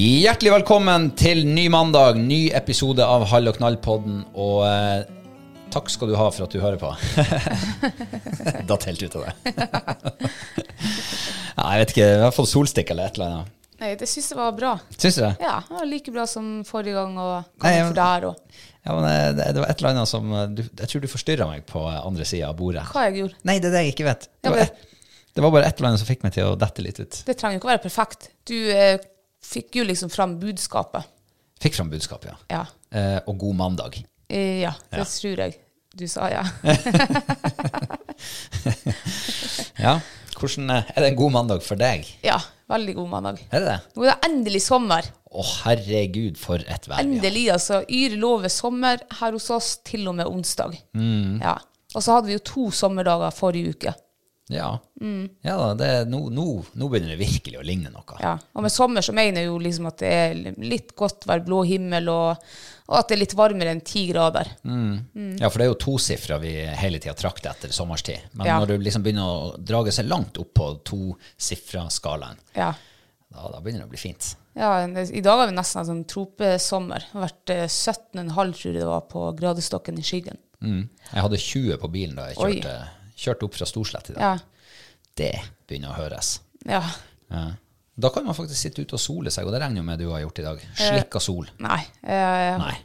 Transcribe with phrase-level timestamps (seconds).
[0.00, 4.22] Hjertelig velkommen til ny mandag, ny episode av Hall og knall-podden.
[4.32, 5.02] Og eh,
[5.74, 6.88] takk skal du ha for at du hører på.
[8.70, 9.34] Datt helt ut av det.
[11.52, 13.52] ja, jeg vet ikke, jeg har fått solstikk eller et eller annet.
[13.82, 14.72] Nei, det syns jeg var bra.
[14.96, 15.34] Syns du det?
[15.44, 18.64] Ja, det var like bra som forrige gang og Nei, gangen for der òg.
[18.80, 21.10] Ja, men eh, det, det var et eller annet som eh, du, Jeg tror du
[21.12, 22.88] forstyrra meg på eh, andre sida av bordet.
[22.94, 23.36] Hva jeg gjorde.
[23.52, 24.30] Nei, det er det jeg ikke vet.
[24.40, 24.98] Det Ja, var, et,
[25.36, 27.20] det var bare et eller annet som fikk meg til å dette litt ut.
[27.28, 28.30] Det trenger jo ikke å være perfekt.
[28.48, 28.96] Du eh,
[29.44, 31.04] fikk jo liksom fram budskapet.
[31.60, 32.36] Fikk fram budskapet, ja.
[32.60, 32.64] Ja.
[32.96, 34.00] Eh, og god mandag.
[34.30, 35.04] Eh, ja, det Ja.
[35.04, 35.58] tror jeg
[35.96, 36.44] du sa, ja.
[39.80, 39.94] Ja,
[40.38, 42.06] hvordan eh, Er det en god mandag for deg?
[42.24, 42.36] ja,
[42.70, 43.40] veldig god mandag.
[43.50, 43.78] Er det det?
[43.96, 45.08] Nå er det endelig sommer.
[45.30, 47.56] Å, herregud, for et vær Endelig, ja.
[47.58, 47.80] Altså.
[47.88, 50.76] Yr lover sommer her hos oss til og med onsdag.
[50.94, 51.56] Ja.
[51.94, 53.94] Og så hadde vi jo to sommerdager forrige uke.
[54.50, 54.72] Ja.
[55.00, 55.28] Mm.
[55.46, 56.44] ja da, det, nå, nå,
[56.74, 58.16] nå begynner det virkelig å ligne noe.
[58.20, 58.32] Ja.
[58.58, 61.62] Og med sommer så mener jeg jo liksom at det er litt godt vær, blå
[61.68, 62.42] himmel, og,
[62.90, 64.50] og at det er litt varmere enn ti grader.
[64.66, 68.26] Ja, for det er jo tosifra vi hele tida trakter etter sommerstid.
[68.34, 68.58] Men Ja.
[68.58, 72.74] når du liksom begynner å drage seg langt opp på tosifra-skalaen, Ja.
[73.30, 74.34] da, da begynner det å bli fint.
[74.58, 77.04] Ja, I dag har vi nesten hatt sånn tropesommer.
[77.06, 80.40] Det har vært eh, 17,5 tror jeg det var på gradestokken i skyggen.
[80.60, 80.88] Mm.
[81.12, 82.56] Jeg hadde 20 på bilen da jeg Oi.
[83.20, 84.22] Kjørte, kjørte opp fra Storslett i dag.
[84.22, 84.76] Ja.
[85.20, 85.32] Det
[85.68, 86.38] begynner å høres.
[86.66, 86.82] ja.
[87.30, 87.48] Ja.
[88.00, 90.06] Da kan man faktisk sitte ute og sole seg, og det regner jo med du
[90.08, 90.60] har gjort i dag.
[90.78, 91.50] Slikka sol.
[91.60, 91.82] Nei.
[92.00, 92.76] Jeg, Nei.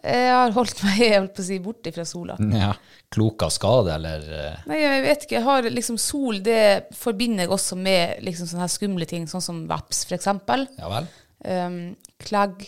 [0.00, 2.36] jeg har holdt meg jeg holdt på å si, borte fra sola.
[2.48, 2.70] Ja.
[3.12, 5.36] Klok av skade, eller eh, Nei, jeg vet ikke.
[5.36, 9.44] Jeg har liksom Sol det forbinder jeg også med liksom sånne her skumle ting, sånn
[9.44, 10.64] som veps, eksempel.
[10.80, 11.10] Ja vel?
[11.44, 11.78] Um,
[12.24, 12.64] klegg.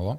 [0.00, 0.16] Å?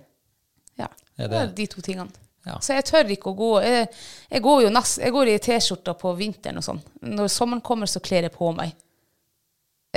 [0.78, 0.92] Ja.
[1.18, 2.14] Er det det- er de to tingene.
[2.48, 2.58] Ja.
[2.64, 3.88] Så jeg tør ikke å gå Jeg,
[4.32, 6.84] jeg går jo nest, jeg går i T-skjorta på vinteren og sånn.
[7.04, 8.76] Når sommeren kommer, så kler jeg på meg.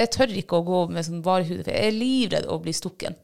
[0.01, 3.17] Jeg tør ikke å gå med sånn varehud, jeg er livredd å bli stukken.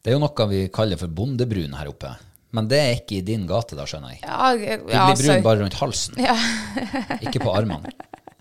[0.00, 2.14] Det er jo noe vi kaller for bondebrun her oppe.
[2.56, 4.22] Men det er ikke i din gate, da, skjønner jeg.
[4.24, 6.16] Ja, jeg, Du ja, blir brun altså, bare rundt halsen,
[7.26, 7.92] ikke på armene.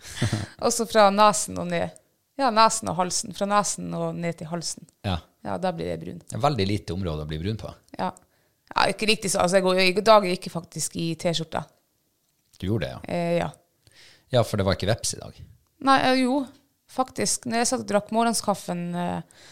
[0.67, 1.93] Også fra nesen og ned.
[2.39, 3.35] Ja, nesen og halsen.
[3.35, 4.87] Fra nesen og ned til halsen.
[5.05, 5.19] Ja.
[5.45, 6.23] Ja, da blir jeg brun.
[6.23, 7.69] Det er veldig lite område å bli brun på.
[7.99, 8.09] Ja.
[8.75, 9.43] Ja ikke riktig så.
[9.43, 11.63] Altså, jeg går, I dag gikk jeg faktisk i T-skjorta.
[12.59, 13.01] Du gjorde det, ja.
[13.07, 13.49] Eh, ja.
[14.29, 15.37] Ja, for det var ikke veps i dag.
[15.87, 16.41] Nei, eh, jo,
[16.91, 17.47] faktisk.
[17.49, 19.45] Når jeg satt og drakk morgenskaffen, eh,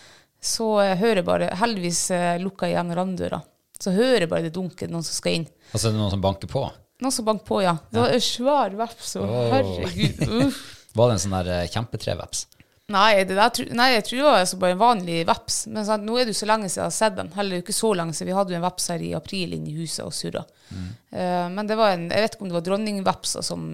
[0.43, 2.01] så eh, hører jeg bare Heldigvis
[2.43, 3.41] lukka jeg igjen randdøra.
[3.77, 5.47] Så hører jeg bare det dunker noen som skal inn.
[5.71, 6.65] Altså, det er noen som banker på.
[7.01, 7.75] Noen som banker på, ja.
[7.93, 10.21] Det var en svær veps, og herregud.
[10.47, 10.61] Uff.
[10.97, 12.45] Var det en sånn der kjempetreveps?
[12.87, 15.55] Nei, det der, nei, jeg tror det var altså bare en vanlig veps.
[15.67, 17.31] Men sant, nå er det jo så lenge siden jeg har sett den.
[17.35, 18.29] Heller ikke så lenge siden.
[18.31, 20.45] Vi hadde jo en veps her i april inne i huset og surra.
[20.71, 23.65] Eh, men det var en, jeg vet ikke om det var dronningvepser som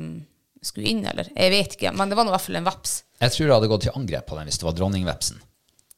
[0.66, 1.30] skulle inn, eller?
[1.36, 2.96] Jeg vet ikke, men det var nå i hvert fall en veps.
[3.22, 5.42] Jeg tror jeg hadde gått til angrep på den hvis det var dronningvepsen.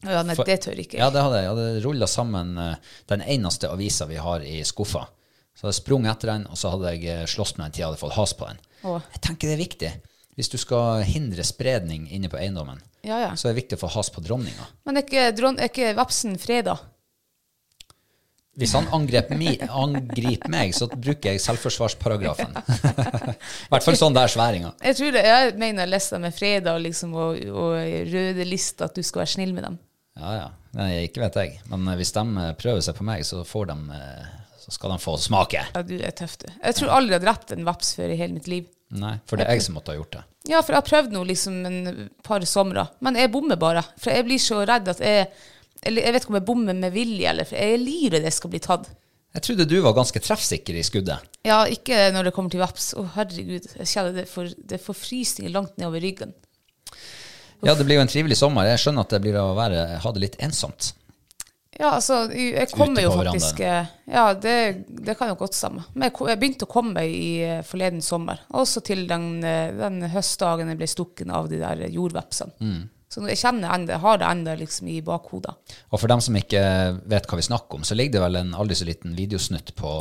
[0.06, 1.02] Ja, nei, For- det tør ikke jeg.
[1.06, 1.46] Ja, det hadde jeg.
[1.48, 5.06] Jeg hadde rulla sammen uh, den eneste avisa vi har i skuffa.
[5.56, 7.86] Så hadde jeg sprunget etter den, og så hadde jeg eh, slåss med den til
[7.86, 8.58] jeg hadde fått has på den.
[8.92, 9.06] Åh.
[9.16, 9.92] Jeg tenker det er viktig.
[10.36, 13.30] Hvis du skal hindre spredning inne på eiendommen, Ja, ja.
[13.40, 14.66] så er det viktig å få has på dronninga.
[14.86, 16.76] Men er ikke, dron, er ikke vepsen freda?
[18.56, 22.54] Hvis han angrep mi, angriper meg, så bruker jeg selvforsvarsparagrafen.
[23.66, 24.72] I hvert fall sånn der sværinga.
[24.84, 27.76] Jeg tror det, jeg mener lista med freda liksom, og, og
[28.14, 29.76] røde lista, at du skal være snill med dem.
[30.16, 30.48] Ja, ja.
[30.76, 31.58] Nei, ikke vet jeg.
[31.72, 34.32] Men eh, hvis de eh, prøver seg på meg, så, får de, eh,
[34.64, 35.66] så skal de få smake.
[35.76, 36.48] Ja, du er tøff, du.
[36.56, 38.72] Jeg tror aldri jeg har drept en veps før i hele mitt liv.
[38.96, 40.24] Nei, for det er jeg som måtte ha gjort det.
[40.46, 41.80] Ja, for jeg har prøvd nå liksom en
[42.26, 43.82] par somre, men jeg bommer bare.
[43.98, 45.30] For jeg blir så redd at jeg
[45.86, 48.34] Eller jeg vet ikke om jeg bommer med vilje, eller for jeg er livredd jeg
[48.34, 48.88] skal bli tatt.
[49.36, 51.28] Jeg trodde du var ganske treffsikker i skuddet.
[51.46, 52.94] Ja, ikke når det kommer til veps.
[52.96, 53.68] Å, herregud.
[53.82, 56.32] Jeg kjenner det for, det får frysninger langt nedover ryggen.
[57.66, 58.70] Ja, det blir jo en trivelig sommer.
[58.70, 60.94] Jeg skjønner at det blir å være, ha det litt ensomt.
[61.76, 65.84] Ja, altså, jeg kommer jo faktisk eh, Ja, det, det kan jo godt stemme.
[65.94, 68.46] Men jeg, begynte å komme i eh, forleden sommer.
[68.56, 72.56] Også til den, eh, den høstdagen jeg ble stukken av de der jordvepsene.
[72.64, 72.84] Mm.
[73.12, 75.54] Så jeg kjenner enda, har det enda liksom i bakhodet.
[75.92, 76.62] Og for dem som ikke
[77.12, 79.92] vet hva vi snakker om, så ligger det vel en aldri så liten videosnutt på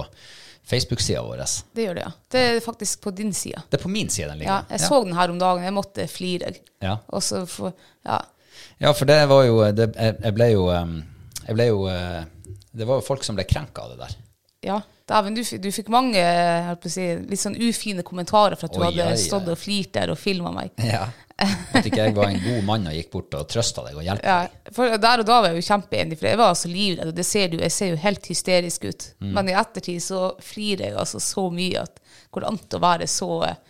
[0.64, 1.42] Facebook-sida vår.
[1.76, 2.12] Det gjør det, ja.
[2.32, 3.66] Det er faktisk på din side.
[3.70, 5.66] Det er på min side den Ja, jeg jeg så den her om dagen.
[5.66, 6.54] Jeg måtte flire.
[6.82, 6.96] Ja.
[7.08, 7.74] Og så for,
[8.06, 8.22] ja.
[8.78, 11.02] Ja, for det var jo det, jeg ble jo um,
[11.46, 12.22] Jeg ble jo uh,
[12.74, 14.18] Det var jo folk som ble krenka av det der.
[14.70, 14.80] ja.
[15.04, 16.16] Dæven, du, du fikk mange
[16.88, 20.16] si, litt sånn ufine kommentarer for at du Oi, hadde stått og flirt der og
[20.16, 20.70] filma meg.
[20.80, 21.02] Ja.
[21.36, 24.24] At ikke jeg var en god mann og gikk bort og trøsta deg og hjalp
[24.24, 24.94] Ja, deg.
[25.02, 27.52] der og da var jeg jo kjempeenig, for jeg var altså livredd, og det ser
[27.52, 29.06] du, jeg ser jo helt hysterisk ut.
[29.20, 29.32] Mm.
[29.36, 32.00] Men i ettertid så flirer jeg altså så mye at
[32.32, 33.60] går det an å være så eh,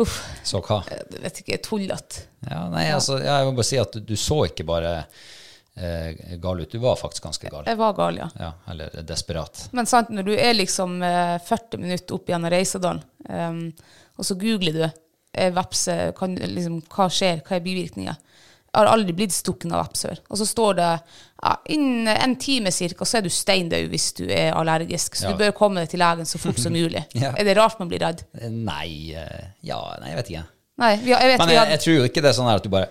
[0.00, 0.80] Uff, Så hva?
[0.88, 2.24] jeg vet ikke, tullete.
[2.46, 5.26] Ja, nei, altså, ja, jeg må bare si at du, du så ikke bare eh,
[6.42, 6.70] gal ut.
[6.72, 7.64] Du var faktisk ganske gal.
[7.66, 8.28] Jeg var gal, ja.
[8.38, 9.68] Ja, eller desperat.
[9.72, 13.60] Men sant, når du er liksom eh, 40 minutter opp gjennom Reisadalen, um,
[14.18, 18.18] og så googler du eh, vepse, kan, liksom, hva skjer, hva er bivirkninger?
[18.68, 20.18] Jeg har aldri blitt stukken av veps før.
[20.28, 24.26] Og så står det ja, innen en time cirka, så er du steindød hvis du
[24.28, 25.16] er allergisk.
[25.16, 25.32] Så Ja.
[25.32, 27.00] du bør komme deg til legen så fort som mulig.
[27.16, 27.32] Ja.
[27.32, 28.26] Er det rart man blir redd?
[28.36, 30.44] Eh, Nei eh, Ja, nei, jeg vet ikke.
[30.78, 32.66] Nei, vi jeg vet Men jeg, jeg tror jo ikke det er sånn her at
[32.68, 32.90] du bare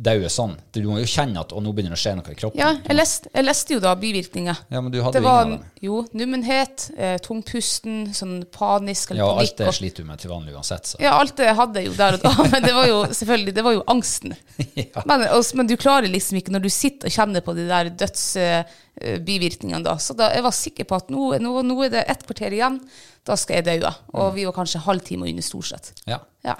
[0.00, 0.54] dauer sånn.
[0.72, 2.60] Du må jo kjenne at nå begynner det å skje noe i kroppen.
[2.60, 4.60] Ja, jeg leste, jeg leste jo da bivirkninger.
[4.72, 5.72] Ja, men du hadde det jo var ingen av dem.
[5.84, 10.54] jo nummenhet, eh, tungpusten, sånn panisk eller Ja, alt det sliter du med til vanlig
[10.56, 11.00] uansett, så.
[11.04, 13.64] Ja, alt det hadde jeg jo der og da, men det var jo selvfølgelig det
[13.66, 14.36] var jo angsten.
[15.10, 17.92] men, og, men du klarer liksom ikke når du sitter og kjenner på de der
[18.04, 19.98] dødsbivirkningene da.
[20.00, 22.80] Så da, jeg var sikker på at nå, nå, nå er det ett kvarter igjen,
[23.28, 23.92] da skal jeg daue.
[24.16, 25.92] Og vi var kanskje halvtime under Storsett.
[26.08, 26.22] Ja.
[26.46, 26.56] Ja.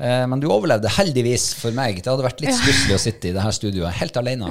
[0.00, 1.98] Eh, Men du overlevde heldigvis for meg.
[2.02, 4.48] Det hadde vært litt stusslig å sitte i det her studioet helt alene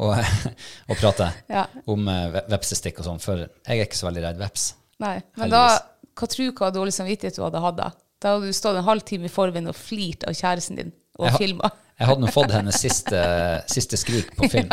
[0.00, 1.66] og, og prate Ja.
[1.90, 4.70] om eh, vepsestikk og sånn, for jeg er ikke så veldig redd veps.
[5.00, 6.14] Nei, men da, Heldigvis.
[6.20, 7.90] hva tror du hva dårlig samvittighet du hadde hatt da?
[8.20, 10.90] Da hadde du stått en halvtime i forveien og flirt av kjæresten din
[11.20, 11.70] og Jeg filma.
[12.00, 13.20] Jeg hadde nå fått hennes siste,
[13.68, 14.68] siste skrik på film.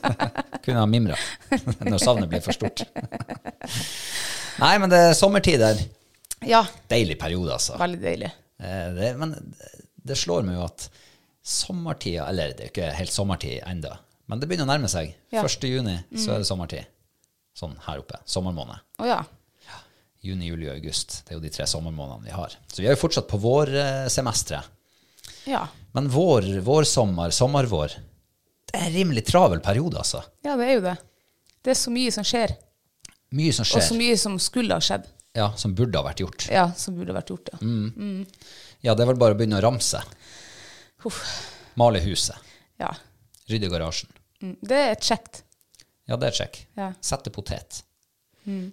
[0.64, 1.16] Kunne ha mimra
[1.82, 2.84] når savnet ble for stort.
[4.60, 5.80] Nei, men det er sommertider.
[6.46, 7.74] Ja, Deilig periode, altså.
[7.80, 8.30] veldig deilig.
[8.60, 9.34] Eh, Det, men
[10.04, 10.86] det slår meg jo at
[11.42, 13.92] sommertida Eller det er ikke helt sommertid ennå,
[14.28, 15.14] men det begynner å nærme seg.
[15.32, 15.42] Ja.
[15.48, 15.64] 1.
[15.70, 16.84] juni så er det sommertid.
[17.56, 18.20] Sånn her oppe.
[18.28, 18.78] Sommermåned.
[19.00, 19.20] Å ja.
[20.22, 21.22] Juni, juli og august.
[21.24, 22.52] Det er jo de tre sommermånedene vi har.
[22.68, 24.68] Så vi er jo fortsatt på vårsemesteret.
[25.48, 25.62] Ja.
[25.96, 27.94] Men vår, vårsommer, sommervår
[28.68, 30.20] Det er en rimelig travel periode, altså.
[30.44, 30.96] ja, det er jo det.
[31.64, 32.52] Det er så mye som skjer,
[33.32, 33.80] Mye som skjer.
[33.80, 35.08] og så mye som skulle ha skjedd.
[35.36, 36.48] Ja, som burde ha vært gjort.
[36.50, 37.58] Ja, som burde ha vært gjort, ja.
[37.62, 38.24] Mm.
[38.82, 40.00] Ja, det er vel bare å begynne å ramse.
[41.06, 41.20] Uff.
[41.78, 42.36] Male huset.
[42.80, 42.90] ja.
[43.50, 44.10] Rydde garasjen.
[44.42, 45.42] Mm, Det er et kjekt.
[46.06, 46.58] Ja, det er check.
[46.78, 46.92] Ja.
[47.02, 47.82] Sette potet.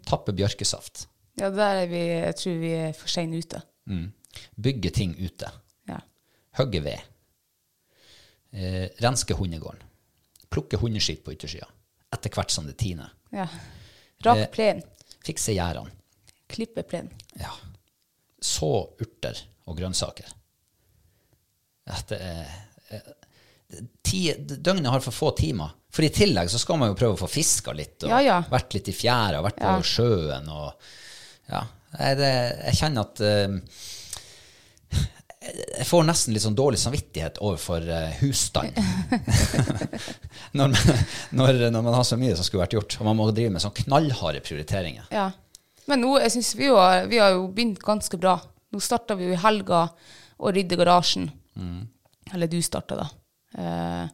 [0.06, 1.08] Tappe bjørkesaft.
[1.38, 3.62] Ja, der er vi, jeg tror vi er for seine ute.
[3.90, 4.12] Mm.
[4.58, 5.50] Bygge ting ute.
[5.90, 5.98] Ja.
[6.58, 7.02] Hogge ved.
[8.54, 9.82] Eh, renske hundegården.
[10.50, 11.68] Plukke hundeskitt på yttersida.
[12.14, 13.10] Etter hvert som det tiner.
[13.32, 13.48] ja.
[14.26, 14.48] Rak Eh.
[14.50, 14.82] plen.
[15.26, 15.92] Fikse gjerdene.
[16.48, 17.10] Klippe plen.
[17.42, 17.52] Ja.
[18.42, 18.70] Så
[19.02, 20.30] urter og grønnsaker.
[21.92, 22.46] At det er
[22.96, 25.74] eh, ti, Døgnet har for få timer.
[25.92, 28.38] For i tillegg så skal man jo prøve å få fiska litt, og Ja, ja.
[28.52, 30.90] vært litt i fjæra, vært på sjøen og
[31.52, 31.64] Ja.
[31.98, 32.32] Jeg, det,
[32.68, 33.54] jeg kjenner at uh,
[35.78, 38.76] jeg får nesten litt sånn dårlig samvittighet overfor uh, husstand.
[40.58, 41.04] når, man-
[41.40, 43.64] når, når man har så mye som skulle vært gjort, og man må drive med
[43.64, 45.08] sånn knallharde prioriteringer.
[45.16, 45.30] Ja.
[45.88, 48.36] Men nå, jeg synes vi, har, vi har jo begynt ganske bra.
[48.74, 49.86] Nå starta vi jo i helga
[50.38, 51.30] å rydde garasjen.
[51.56, 51.88] Mm.
[52.36, 53.08] Eller du starta, da.
[53.58, 54.06] Uh,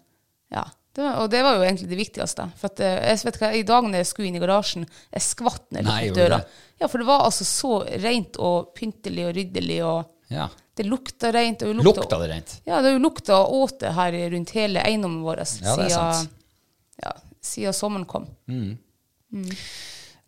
[0.53, 0.68] ja.
[0.94, 2.46] Det og det var jo egentlig det viktigste.
[2.60, 5.25] For at, eh, jeg vet hva, I dag når jeg skulle inn i garasjen, jeg
[5.25, 6.38] skvatt ned du døra.
[6.77, 9.80] Ja, for det var altså så rent og pyntelig og ryddelig.
[9.88, 10.51] og Ja.
[10.77, 11.65] Det lukta rent.
[11.65, 12.53] Og lukta, Lukta det rent?
[12.65, 16.30] Ja, det har jo lukta åte her rundt hele eiendommen vår Ja, er
[17.01, 17.12] ja,
[17.42, 18.27] siden sommeren kom.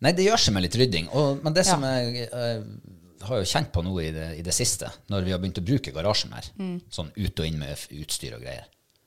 [0.04, 1.06] Nei, det gjør seg med litt rydding.
[1.16, 4.52] Og, men det som jeg jeg har jo kjent på nå i det, i det
[4.54, 6.74] siste, når vi har begynt å bruke garasjen mer, Mm.
[6.92, 8.66] sånn ut og inn med utstyr og greier,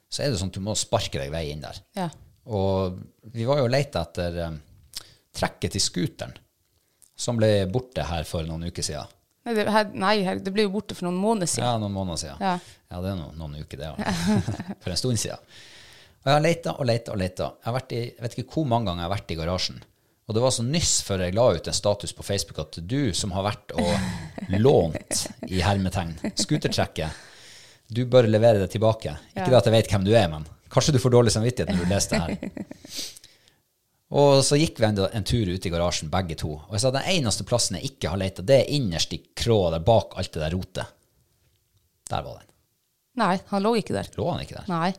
[0.10, 1.78] så er det sånn at du må sparke deg vei inn der.
[1.96, 2.08] Ja.
[2.50, 2.98] Og
[3.32, 4.58] vi var jo lette etter um,
[5.38, 6.34] trekket til scooteren,
[7.16, 9.08] som ble borte her for noen uker siden.
[9.46, 11.68] Nei, det, her, nei, her, det ble jo borte for noen måneder siden.
[11.70, 12.42] Ja, noen måneder siden.
[12.44, 12.58] Ja.
[12.90, 13.94] Ja, det er noen, noen uker, det.
[13.94, 14.14] Ja.
[14.84, 15.38] For en stund siden.
[16.20, 17.48] Og jeg har leita og leita og leita.
[17.56, 19.80] Jeg, har vært i- jeg vet ikke hvor mange ganger jeg har vært i garasjen.
[20.30, 23.10] Og det var så nyss før jeg la ut en status på Facebook at du
[23.18, 27.26] som har vært og lånt i hermetegn scootertrekket,
[27.90, 29.16] du bør levere det tilbake.
[29.34, 31.82] Ikke det at jeg vet hvem du er, men kanskje du får dårlig samvittighet når
[31.82, 32.68] du leser det her.
[34.22, 36.56] Og så gikk vi enda en tur ut i garasjen, begge to.
[36.60, 39.76] Og jeg sa den eneste plassen jeg ikke har leita, det er innerst i krået
[39.76, 40.96] der bak alt det der rotet.
[42.10, 42.48] Der var den.
[43.22, 44.10] Nei, han lå ikke der.
[44.18, 44.70] Lå han ikke der?
[44.70, 44.94] Nei.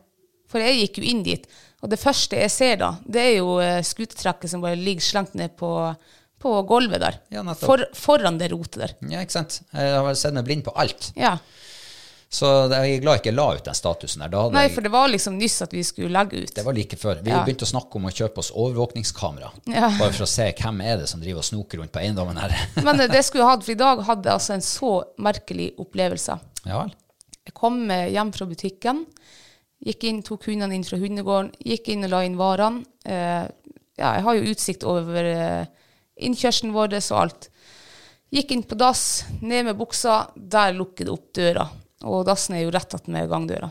[0.51, 1.47] For jeg gikk jo inn dit,
[1.81, 5.35] og det første jeg ser da, det er jo uh, skutetrekket som bare ligger slengt
[5.39, 5.71] ned på,
[6.41, 7.17] på gulvet der.
[7.33, 7.45] Ja.
[7.57, 8.95] For, foran det rotet der.
[9.13, 9.63] Ja, ikke sant?
[9.73, 11.11] Jeg har sett meg blind på alt.
[11.17, 11.39] Ja.
[12.31, 14.51] Så jeg er glad jeg ikke la ut den statusen der.
[14.55, 16.53] Nei, for det var liksom nyss at vi skulle legge ut.
[16.55, 17.19] det var like før.
[17.27, 17.41] Vi Ja.
[17.43, 19.51] begynte å snakke om å kjøpe oss overvåkningskamera.
[19.67, 19.89] Ja.
[19.99, 22.55] Bare for å se hvem er det som driver og snoker rundt på eiendommen her.
[22.87, 25.73] Men eh, det skulle jeg hatt, for i dag hadde jeg altså en så merkelig
[25.83, 26.39] opplevelse.
[26.71, 26.95] ja vel.
[27.51, 29.03] Jeg kom eh, hjem fra butikken,
[29.85, 32.85] gikk inn, tok hundene inn fra hundegården, gikk inn og la inn varene.
[33.05, 33.45] Eh,
[34.01, 35.69] ja, jeg har jo utsikt over eh,
[36.27, 37.51] innkjørselen vår og alt.
[38.31, 41.67] Gikk inn på dass, ned med buksa, der lukker det opp døra.
[42.09, 43.69] Og dassen er jo rett attmed gangdøra,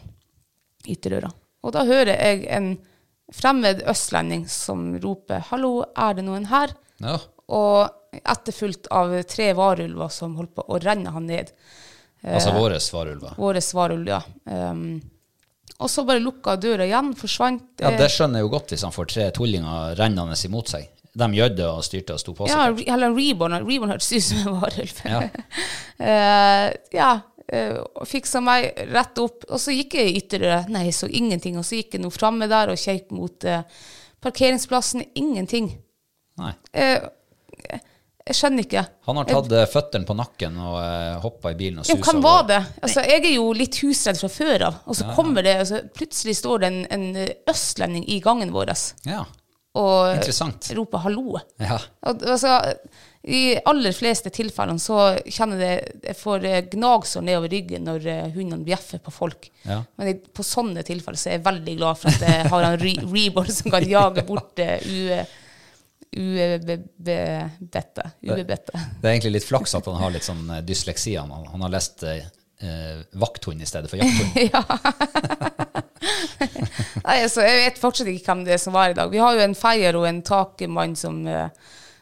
[0.86, 1.32] ytterdøra.
[1.66, 2.74] Og da hører jeg en
[3.34, 7.18] fremmed østlending som roper 'hallo, er det noen her?' Ja.
[7.50, 11.52] Og etterfulgt av tre varulver som holdt på å renne han ned.
[12.24, 13.38] Altså våre varulver?
[13.38, 14.22] Våre varulver, ja.
[14.72, 15.00] Um,
[15.80, 17.68] og så bare lukka døra igjen, forsvant.
[17.80, 20.90] Ja, eh, det skjønner jeg jo godt hvis han får tre tullinger rennende imot seg.
[21.20, 22.84] De gjødde og styrte og sto på seg.
[22.86, 23.58] ja, eller Reborn.
[23.66, 25.02] Reborn hørtes ut som en varulv.
[25.06, 25.22] Ja.
[26.04, 26.68] uh,
[27.00, 27.12] ja.
[27.50, 29.48] Uh, Fiksa meg rett opp.
[29.50, 30.62] Og så gikk jeg i ytterdøra.
[30.70, 31.58] Nei, jeg så ingenting.
[31.60, 33.64] Og så gikk jeg nå framme der og kjekk mot uh,
[34.24, 35.08] parkeringsplassen.
[35.20, 35.74] Ingenting.
[36.40, 36.54] Nei.
[36.72, 37.00] Eh,
[38.30, 38.84] jeg skjønner ikke.
[39.10, 39.70] Han har tatt jeg...
[39.72, 42.60] føttene på nakken og uh, hoppa i bilen og Ja, susa hvem var det?
[42.86, 44.80] Altså, jeg er jo litt husredd fra før av.
[44.86, 47.08] Og så kommer det, altså, plutselig står det en, en
[47.50, 48.74] østlending i gangen vår
[49.10, 49.24] Ja.
[49.80, 50.18] og
[50.78, 51.42] roper 'hallo'.
[51.58, 51.80] Ja.
[52.06, 52.60] Og, altså,
[53.24, 58.32] I aller fleste tilfellene så kjenner jeg jeg får eh, gnagsår nedover ryggen når eh,
[58.36, 59.50] hundene bjeffer på folk.
[59.66, 59.82] Ja.
[59.98, 62.80] Men jeg, på sånne tilfeller så er jeg veldig glad for at jeg har en
[62.80, 65.26] re reborn som kan jage bort uh.
[66.18, 68.06] Ubedette.
[68.22, 68.74] Ubedette.
[68.74, 71.16] Det er egentlig litt flaks at han har litt sånn eh, dysleksi.
[71.20, 72.26] Han, han har lest eh,
[72.66, 74.32] eh, vakthund i stedet for jakthund.
[77.04, 79.12] Nei, altså, jeg vet fortsatt ikke hvem det er som var i dag.
[79.12, 81.50] Vi har jo en feier og en takemann som, eh,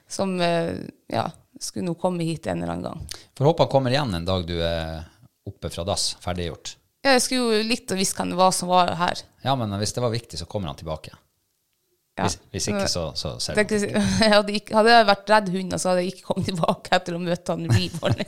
[0.10, 0.74] som eh,
[1.12, 1.28] ja,
[1.60, 3.22] skulle nå komme hit en eller annen gang.
[3.38, 5.06] Får håpe han kommer igjen en dag du er
[5.48, 6.76] oppe fra dass, ferdiggjort.
[7.08, 9.22] Jeg skulle jo likt å visst hvem det var som var her.
[9.46, 11.16] Ja, men hvis det var viktig, så kommer han tilbake.
[12.18, 13.76] Hvis, hvis ikke, så, så ser er du.
[13.76, 16.98] ikke, jeg hadde, ikke, hadde jeg vært redd hund, så hadde jeg ikke kommet tilbake
[16.98, 18.24] etter å møte han Reborn.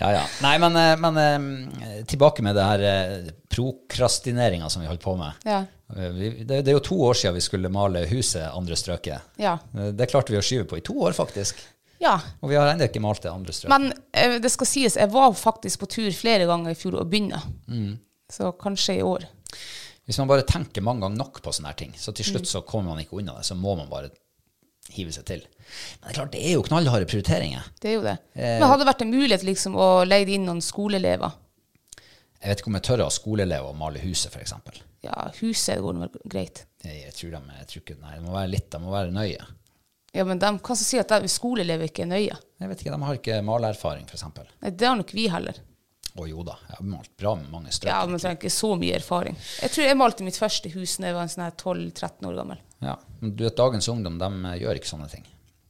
[0.00, 0.22] Ja, ja.
[0.40, 5.12] Nei, men, eh, men eh, tilbake med det her eh, prokrastineringa som vi holdt på
[5.18, 5.42] med.
[5.44, 5.64] Ja.
[5.90, 9.34] Det, det er jo to år siden vi skulle male huset andre strøket.
[9.42, 9.58] Ja.
[9.74, 11.60] Det klarte vi å skyve på i to år, faktisk.
[12.00, 12.14] ja.
[12.40, 13.74] Og vi har ennå ikke malt det andre strøket.
[13.74, 17.42] Men det skal sies, jeg var faktisk på tur flere ganger i fjor og begynne.
[18.30, 19.26] Så kanskje i år.
[20.10, 22.50] Hvis man bare tenker mange ganger nok på sånne her ting, så til slutt Mm.
[22.50, 23.44] så kommer man ikke unna det.
[23.46, 24.10] Så må man bare
[24.90, 25.44] hive seg til.
[26.00, 27.68] Men det er klart, det er jo knallharde prioriteringer.
[27.80, 28.16] Det er jo det.
[28.34, 31.36] Men hadde det vært en mulighet liksom å leie inn noen skoleelever?
[32.40, 34.54] Jeg vet ikke om jeg tør å ha skoleelever og male huset, f.eks.
[35.04, 36.64] Ja, huset går nå greit.
[36.82, 39.12] Jeg, jeg tror de, jeg tror ikke, nei, det må være litt, de må være
[39.14, 39.46] nøye.
[40.16, 42.34] Ja, men de skal så si at de skoleelever ikke er nøye.
[42.58, 44.24] Jeg vet ikke, de har ikke malererfaring, f.eks.
[44.64, 45.60] Nei, det har nok vi heller.
[46.18, 47.90] Å jo da, jeg har malt bra med mange strøk.
[47.92, 49.36] Ja, men jeg trenger ikke så mye erfaring.
[49.62, 52.38] Jeg tror jeg malte mitt første hus da jeg var en sånn her 12-13 år
[52.40, 52.62] gammel.
[52.82, 55.26] Ja, men du vet, dagens ungdom, de eh, gjør ikke sånne ting.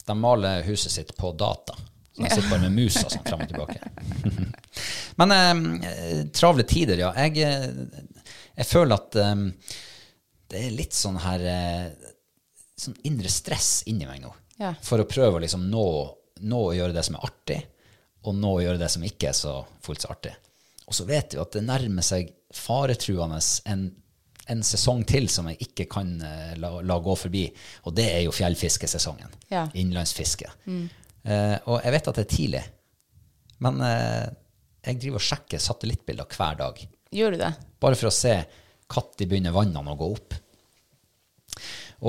[0.06, 1.76] De maler huset sitt på data.
[2.10, 4.48] Så de sitter bare med musa sånn frem og tilbake.
[5.20, 7.12] Men eh, travle tider, ja.
[7.26, 9.44] Jeg, eh, jeg føler at eh,
[10.50, 12.14] det er litt sånn her eh,
[12.80, 14.32] sånn indre stress inni meg nå.
[14.60, 14.72] Ja.
[14.84, 15.84] For å prøve å liksom nå,
[16.48, 17.60] nå å gjøre det som er artig,
[18.26, 20.34] og nå gjøre det som ikke er så fullt så artig.
[20.90, 23.38] Og så vet vi at det nærmer seg faretruende
[23.70, 23.84] en,
[24.50, 27.44] en sesong til som jeg ikke kan eh, la, la gå forbi,
[27.86, 29.38] og det er jo fjellfiskesesongen.
[29.52, 29.68] Ja.
[29.78, 30.50] Innlandsfiske.
[30.66, 32.64] Eh, og jeg vet at det er tidlig,
[33.64, 34.26] men eh,
[34.88, 36.82] jeg driver og sjekker satellittbilder hver dag.
[37.14, 37.52] Gjør du det?
[37.82, 38.34] Bare for å se
[38.90, 40.34] når begynner vannene å gå opp.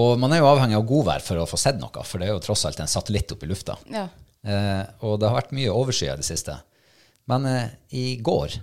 [0.02, 2.34] Og man er jo avhengig av godvær for å få sett noe, for det er
[2.34, 3.76] jo tross alt en satellitt oppe i lufta.
[3.92, 4.08] Ja.
[4.42, 6.58] Eh, og det har vært mye overskyet i det siste.
[7.30, 8.58] Men eh, i går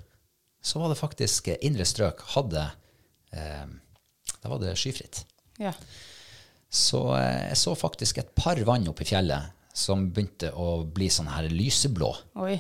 [0.65, 2.67] så var det faktisk eh, indre strøk hadde
[3.29, 5.25] Da var det skyfritt.
[5.61, 5.75] ja.
[6.69, 11.31] Så jeg så faktisk et par vann oppe i fjellet som begynte å bli sånn
[11.33, 12.11] her lyseblå.
[12.45, 12.59] Oi.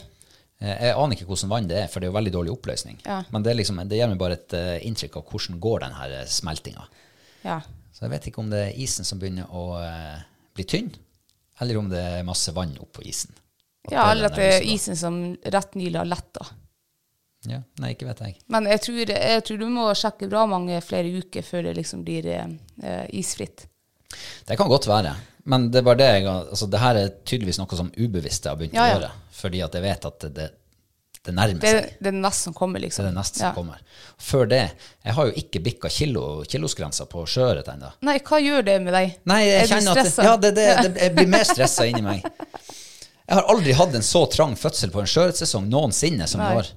[0.60, 3.02] Jeg aner ikke hvordan vann det er, for det er jo veldig dårlig oppløsning.
[3.04, 3.18] Ja.
[3.28, 5.98] Men det, er liksom, det gir meg bare et uh, inntrykk av hvordan går den
[5.98, 6.86] her smeltinga.
[7.44, 7.58] Ja.
[7.92, 10.24] Så jeg vet ikke om det er isen som begynner å uh,
[10.56, 10.88] bli tynn,
[11.60, 13.34] eller om det er masse vann oppå isen.
[13.88, 16.46] At ja, er eller at det er isen som rett nylig har letta.
[17.48, 18.36] Ja, nei, ikke vet jeg.
[18.50, 22.02] Men jeg tror, jeg tror du må sjekke bra mange flere uker før det liksom
[22.06, 23.68] blir eh, isfritt.
[24.48, 25.14] Det kan godt være.
[25.48, 28.58] Men det var det jeg altså, det her er tydeligvis noe som ubevisst jeg har
[28.60, 29.12] begynt Ja, å gjøre.
[29.38, 30.48] Fordi at jeg vet at det,
[31.28, 31.90] det, det nærmer Det, seg.
[32.00, 33.04] det er det neste som kommer, Det liksom.
[33.04, 33.50] er det neste Ja.
[33.52, 33.78] som kommer.
[34.18, 34.60] Før det
[35.04, 37.92] Jeg har jo ikke bikka kilo, kilosgrensa på sjøørret ennå.
[38.02, 39.14] Nei, hva gjør det med deg?
[39.30, 40.24] Nei, jeg Er du stresset?
[40.24, 42.24] ja, det, det, det, jeg blir mer stressa inni meg.
[43.28, 46.70] Jeg har aldri hatt en så trang fødsel på en sjøørretsesong noensinne som i år.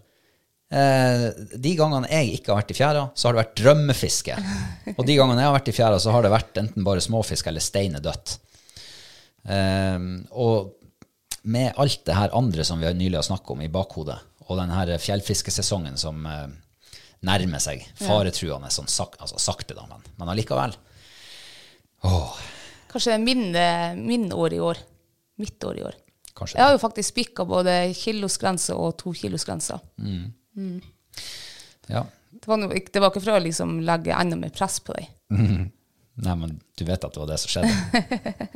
[0.72, 1.26] Eh,
[1.60, 4.36] de gangene jeg ikke har vært i fjæra, så har det vært drømmefiske.
[4.98, 7.48] Og de gangene jeg har vært i fjæra, så har det vært enten bare småfisk
[7.52, 8.38] eller stein er dødt.
[9.48, 9.98] Eh,
[10.32, 10.76] og
[11.44, 14.98] med alt det her andre som vi nylig har snakket om i bakhodet, og denne
[15.02, 16.48] fjellfiskesesongen som eh,
[17.28, 20.74] nærmer seg, faretruende sånn sak, altså sakte, da, men, men allikevel.
[22.10, 22.40] Åh,
[22.92, 24.78] Kanskje min, eh, min år i år.
[25.40, 25.94] Mitt år i år.
[26.36, 29.80] kanskje Jeg har jo faktisk spikka både kilosgrense og to kilosgrenser.
[31.88, 32.04] Ja.
[32.32, 35.08] Det var, noe, det var ikke for å liksom legge enda mer press på deg.
[35.32, 37.72] Nei, men du vet at det var det som skjedde.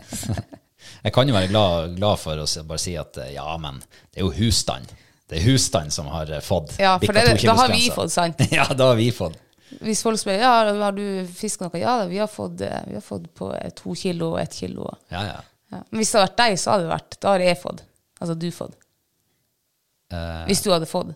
[1.05, 3.79] Jeg kan jo være glad, glad for å bare si at eh, ja, men
[4.12, 4.91] det er jo husstand.
[5.29, 8.41] Det er husstanden som har eh, fått Ja, for det, da har vi fått, sant?
[8.53, 9.39] Ja, da har vi fått.
[9.81, 13.03] Hvis folk spør ja, har du fisket noe, ja, vi har fått, eh, vi har
[13.03, 14.91] fått på to kilo og ett kilo.
[15.09, 15.39] Ja, ja.
[15.73, 15.81] Ja.
[15.89, 17.81] Men hvis det hadde vært deg, så hadde det vært, da har jeg fått.
[18.21, 18.75] Altså du fått.
[20.13, 21.15] Uh, Hvis du hadde fått.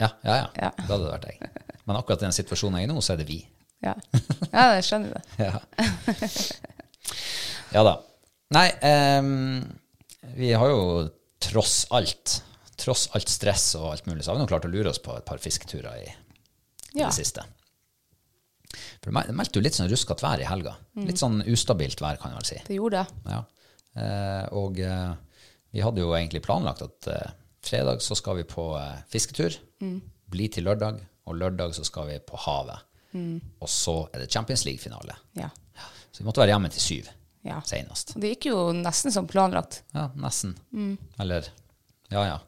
[0.00, 0.46] ja, ja, ja.
[0.56, 0.70] Ja.
[0.78, 1.50] Da hadde det vært jeg.
[1.82, 3.40] Men akkurat i den situasjonen jeg er i nå, så er det vi.
[3.82, 3.96] Ja,
[4.52, 5.22] ja jeg skjønner det.
[7.72, 7.96] Ja, ja da.
[8.54, 8.66] Nei,
[9.18, 9.62] um,
[10.38, 10.82] vi har jo
[11.42, 12.38] tross alt,
[12.82, 15.14] tross alt stress og alt mulig, så har vi nå klart å lure oss på
[15.16, 17.08] et par fisketurer i, i Ja.
[17.08, 17.44] det siste.
[19.02, 20.76] For det meldte jo litt sånn ruskete vær i helga.
[20.96, 21.06] Mm.
[21.10, 22.60] Litt sånn ustabilt vær, kan jeg vel si.
[22.68, 23.32] Det gjorde det.
[23.34, 23.40] Ja.
[24.02, 25.12] Eh, og eh,
[25.76, 27.32] vi hadde jo egentlig planlagt at eh,
[27.64, 29.58] fredag så skal vi på eh, fisketur.
[29.84, 29.98] Mm.
[30.32, 32.88] Bli til lørdag, og lørdag så skal vi på havet.
[33.60, 35.12] Og så er det Champions League-finale.
[35.36, 35.50] Ja.
[36.08, 37.10] Så vi måtte være hjemme til syv
[37.44, 37.58] Ja.
[37.68, 38.14] senest.
[38.16, 39.82] Det gikk jo nesten som planlagt.
[39.92, 40.54] Ja, nesten.
[40.72, 40.94] Mm.
[41.20, 41.50] Eller
[42.12, 42.38] Ja, ja.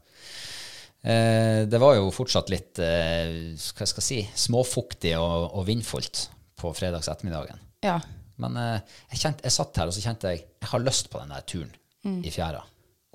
[1.04, 6.28] Eh, det var jo fortsatt litt eh, hva skal jeg si, småfuktig og, og vindfullt
[6.56, 7.60] på fredags ettermiddagen.
[7.84, 7.98] Ja.
[8.40, 11.20] Men eh, jeg, kjente, jeg satt her og så kjente jeg jeg har lyst på
[11.20, 11.74] den der turen
[12.24, 12.62] i fjæra.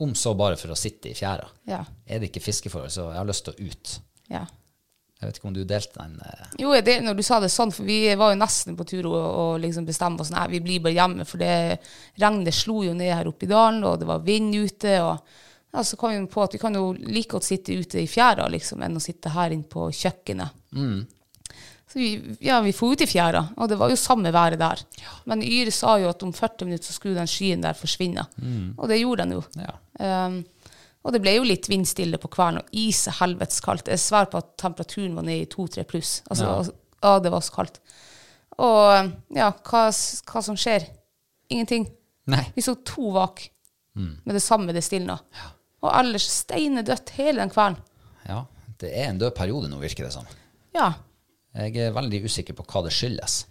[0.06, 1.48] Om så bare for å sitte i fjæra.
[1.70, 1.82] Ja.
[2.06, 4.00] Er det ikke fiskeforhold, så jeg har lyst til å ut.
[4.30, 4.46] ja.
[5.20, 6.14] Jeg vet ikke om du delte den
[6.62, 9.18] Jo, delte når du sa det sånn, for vi var jo nesten på tur og,
[9.20, 11.82] og liksom bestemte oss nei, vi blir bare hjemme, for det
[12.22, 14.94] regnet slo jo ned her oppe i dalen, og det var vind ute.
[15.04, 15.20] og
[15.74, 18.48] ja, Så kom vi på at vi kan jo like godt sitte ute i fjæra
[18.50, 20.50] liksom, enn å sitte her inne på kjøkkenet.
[21.90, 22.08] Så vi,
[22.46, 24.82] ja, vi for ut i fjæra, og det var jo samme været der.
[25.26, 28.28] Men Yre sa jo at om 40 minutter så skulle den skyen der forsvinne.
[28.78, 29.44] Og det gjorde den jo.
[29.58, 29.74] Ja.
[30.28, 30.44] Um,
[31.02, 33.88] og det ble jo litt vindstille på kvelden, og ise helvetes kaldt.
[33.90, 36.20] Jeg svær på at temperaturen var nede i to-tre pluss.
[36.30, 36.58] Altså, Ja.
[36.60, 37.80] altså, ja, det var så kaldt.
[38.60, 40.86] Og ja, hva, hva som skjer?
[41.50, 41.88] Ingenting.
[42.30, 42.44] Nei.
[42.54, 43.48] Vi så to vak
[43.96, 45.18] med det samme det stilna.
[45.84, 47.80] Og ellers steinedødt hele den kvelden.
[48.28, 48.44] Ja,
[48.82, 50.28] det er en død periode nå, virker det som.
[50.76, 50.92] Ja.
[51.56, 53.42] Jeg er veldig usikker på hva det skyldes.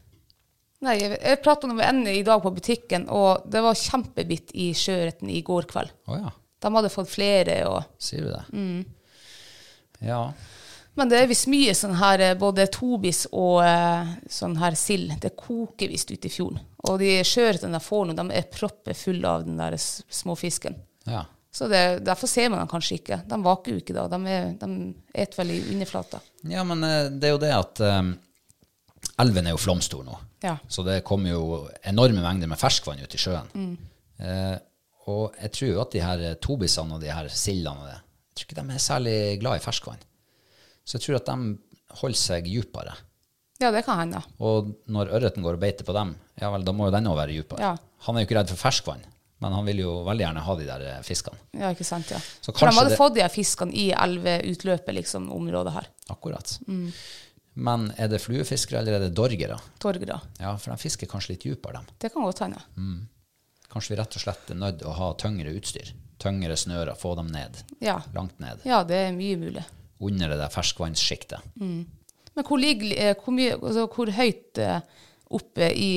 [0.85, 5.31] Nei, jeg, prata med en i dag på butikken, og det var kjempebitt i sjøørreten
[5.35, 5.91] i går kveld.
[6.07, 6.31] Oh, ja,
[6.63, 7.59] De hadde fått flere.
[7.67, 7.89] og...
[7.99, 8.45] sier du det?
[8.53, 8.85] Mm.
[10.07, 10.21] Ja.
[10.99, 15.17] Men det er visst mye sånn her, eh, både tobis og eh, sånn her sild.
[15.23, 16.63] Det koker visst ute i fjorden.
[16.87, 20.79] Og de sjøørretene de får nå, de er proppe fulle av den der småfisken.
[21.11, 21.25] ja.
[21.55, 23.21] Så det, derfor ser man dem kanskje ikke.
[23.27, 24.07] De vaker jo ikke da.
[24.13, 24.69] De, er, de
[25.25, 26.21] et vel i underflata.
[26.47, 28.13] Ja, men eh, det er jo det at um,
[29.25, 30.19] elven er jo flomstor nå.
[30.45, 30.57] Ja.
[30.71, 33.49] Så det kommer jo enorme mengder med ferskvann ut i sjøen.
[34.19, 34.57] Eh,
[35.09, 37.99] og jeg tror jo at de her eh, tobisene og de her sildene det,
[38.37, 40.07] tror ikke de er særlig glad i ferskvann.
[40.85, 42.95] Så jeg tror at de holder seg djupere.
[43.59, 44.21] Ja, det kan hende.
[44.39, 47.19] Og når ørreten går og beiter på dem, ja vel, da må jo den òg
[47.19, 47.65] være djupere.
[47.65, 47.73] Ja.
[48.07, 49.03] Han er jo ikke redd for ferskvann,
[49.41, 51.39] men han vil jo veldig gjerne ha de der eh, fiskene.
[51.53, 52.19] Ja, ikke sant, ja.
[52.41, 55.87] Så For de hadde det- fått de fiskene i elveutløpet, liksom, området her.
[56.11, 56.59] Akkurat.
[56.67, 56.93] Mm.
[57.59, 59.59] Men er det fluefiskere, eller er det dorgere?
[59.83, 60.21] Dorgere.
[60.39, 61.87] Ja, for de fisker kanskje litt dypere, dem.
[61.99, 62.61] Det kan godt hende.
[62.77, 62.99] ja.
[63.69, 65.91] Kanskje vi rett og slett er nødt til å ha tyngre utstyr.
[66.19, 67.59] Tyngre snører, få dem ned.
[67.85, 67.99] Ja.
[68.15, 68.63] Langt ned.
[68.65, 69.65] ja, det er mye mulig.
[70.01, 71.43] Under det der ferskvannssjiktet.
[71.59, 74.81] Men hvor, ligger, eh, hvor, mye, altså, hvor høyt eh,
[75.31, 75.91] oppe i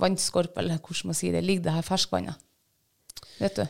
[0.00, 2.44] vannskorpa, eller hvordan man sier det, ligger det her ferskvannet?
[3.38, 3.64] Vet du?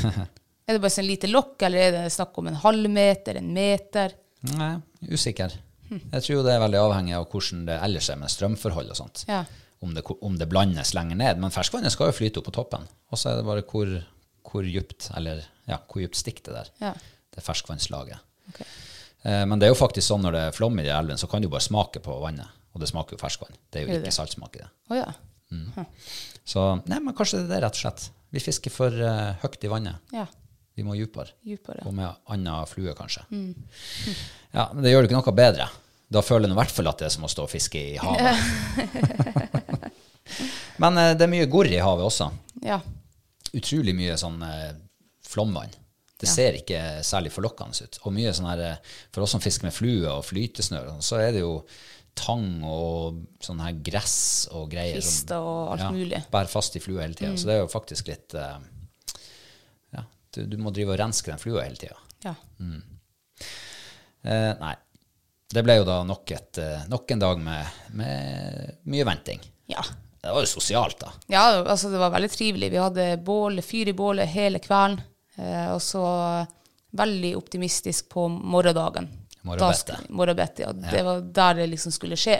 [0.10, 4.14] er det bare sånn lite lokk, eller er det snakk om en halvmeter, en meter?
[4.54, 4.74] Nei,
[5.10, 5.56] usikker.
[5.90, 9.24] Jeg tror det er veldig avhengig av hvordan det ellers er med strømforhold og sånt.
[9.30, 9.42] Ja.
[9.82, 11.40] Om, det, om det blandes lenger ned.
[11.42, 12.86] Men ferskvannet skal jo flyte opp på toppen.
[13.10, 13.90] Og så er det bare hvor,
[14.46, 16.70] hvor dypt eller, ja, hvor dypt stikker det der.
[16.84, 16.92] Ja.
[17.34, 18.22] Det ferskvannslaget.
[18.52, 18.68] Okay.
[19.22, 21.28] Eh, men det er jo faktisk sånn når det er flom i de elven, så
[21.30, 22.59] kan du bare smake på vannet.
[22.74, 23.56] Og det smaker jo ferskvann.
[23.70, 24.70] Det er jo ikke saltsmak i det.
[24.90, 25.10] Oh, ja.
[26.46, 28.04] Så nei, men kanskje det er det, rett og slett.
[28.30, 30.12] Vi fisker for uh, høyt i vannet.
[30.14, 30.26] Ja.
[30.78, 31.82] Vi må dypere.
[31.84, 33.24] Og med annen flue, kanskje.
[33.30, 33.54] Mm.
[34.54, 35.66] Ja, Men det gjør det ikke noe bedre.
[36.10, 37.98] Da føler en i hvert fall at det er som å stå og fiske i
[38.00, 38.38] havet.
[40.82, 42.30] men uh, det er mye gorr i havet også.
[42.66, 42.80] Ja.
[43.50, 44.70] Utrolig mye sånn uh,
[45.26, 45.74] flomvann.
[46.20, 47.98] Det ser ikke særlig forlokkende ut.
[48.04, 48.64] Og mye sånn her,
[49.08, 51.54] For oss som fisker med flue og flytesnøre, sånn, så er det jo
[52.14, 55.00] tang og sånn her gress og greier.
[55.00, 56.22] som- Kvister og alt mulig.
[56.30, 57.32] Bærer fast i flua hele tida.
[57.36, 58.58] Så det er jo faktisk litt eh,
[59.94, 61.96] Ja, du, du må drive og renske den flua hele tida.
[62.24, 62.34] ja.
[64.22, 64.74] Eh, nei.
[65.50, 67.66] Det ble jo da nok, et, eh, nok en dag med,
[67.98, 69.40] med mye venting.
[69.66, 69.82] Ja.
[70.20, 71.10] Det var jo sosialt, da.
[71.32, 72.68] Ja, altså det var veldig trivelig.
[72.70, 75.00] Vi hadde bål, fyr i bålet hele kvelden.
[75.40, 76.04] Eh, og så
[76.94, 79.08] veldig optimistisk på morgendagen.
[80.00, 80.72] Sk- Morgenbettet, ja.
[80.72, 82.38] Det var der det liksom skulle skje.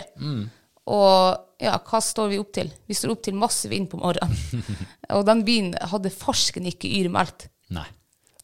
[0.91, 2.71] Og ja, hva står vi opp til?
[2.89, 4.65] Vi står opp til masse vind på morgenen.
[5.17, 7.49] og den byen hadde farsken ikke yrmeldt.
[7.77, 7.87] Nei.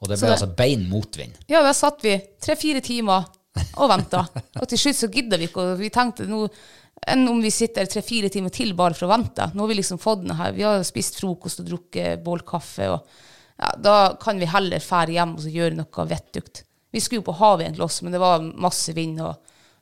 [0.01, 1.39] Og det Så ble det- altså bein motvind.
[1.49, 3.25] Ja, der satt vi tre-fire timer
[3.81, 4.27] og venta.
[4.61, 6.43] Og til slutt så gidda vi ikke, og vi tenkte nå
[7.09, 9.51] enn om vi sitter tre-fire timer til bare for å vente.
[9.55, 10.53] Nå har vi liksom fått den her.
[10.57, 12.89] Vi har spist frokost og drukket bålkaffe.
[12.93, 13.07] og
[13.59, 16.63] ja, Da kan vi heller fære hjem og så gjøre noe vettugt.
[16.95, 19.21] Vi skulle jo på havet egentlig også, men det var masse vind.
[19.21, 19.35] og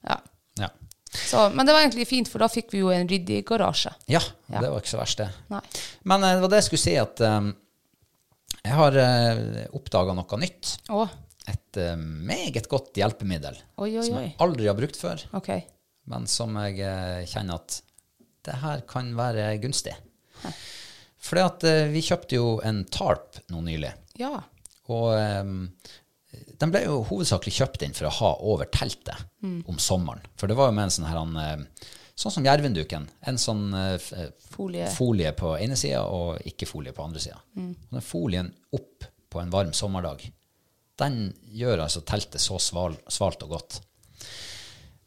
[0.08, 0.16] ja.
[0.60, 0.70] Ja.
[1.14, 3.92] Så, men det var egentlig fint, for da fikk vi jo en ryddig garasje.
[4.10, 4.60] ja, Ja.
[4.60, 5.28] det var ikke så verst, det.
[5.52, 5.60] Nei.
[6.10, 7.52] Men eh, det var det jeg skulle si, at um,
[8.64, 10.74] jeg har uh, oppdaga noe nytt.
[10.90, 11.06] Å,
[11.52, 15.66] Et uh, meget godt hjelpemiddel Oi, oi, som jeg aldri har brukt før, okay.
[16.08, 17.82] men som jeg uh, kjenner at
[18.48, 19.92] det her kan være gunstig.
[21.24, 23.92] Fordi at uh, vi kjøpte jo en tarp nå nylig.
[24.20, 24.38] Ja.
[24.92, 25.68] Og um,
[26.60, 29.62] den ble jo hovedsakelig kjøpt inn for å ha over teltet Mm.
[29.68, 30.22] om sommeren.
[30.36, 33.08] For det var jo med en sånn her han, eh, Sånn som jervenduken.
[33.26, 34.86] En sånn eh, eh, Folie.
[34.94, 37.40] folie på ene sida og ikke folie på andre sida.
[37.56, 37.72] Mm.
[37.74, 40.22] Og den folien opp på en varm sommerdag,
[40.96, 43.80] den gjør altså teltet så sval, svalt og godt.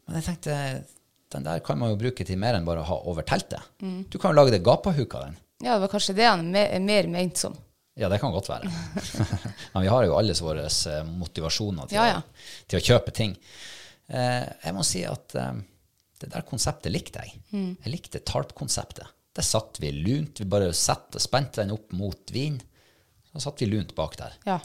[0.06, 0.84] Men jeg tenkte
[1.32, 3.60] den der kan man jo bruke til mer enn bare å ha over teltet.
[3.80, 4.04] Mm.
[4.10, 5.36] Du kan jo lage det gapahuk av den.
[5.64, 7.56] ja, det var kanskje det han er me- er mer ment som.
[7.98, 8.70] Ja, det kan godt være.
[9.74, 12.20] Men vi har jo alle våre eh, motivasjoner til, Ja, ja.
[12.22, 13.34] Å, til å kjøpe ting.
[14.08, 15.58] Eh, jeg må si at eh,
[16.22, 17.34] det der konseptet likte jeg.
[17.52, 17.72] Mm.
[17.84, 19.06] Jeg likte tarp-konseptet.
[19.38, 20.40] Der satt vi lunt.
[20.40, 22.56] Vi bare satt, spente den opp mot vin.
[23.32, 24.38] Så satt vi lunt bak der.
[24.48, 24.60] Ja.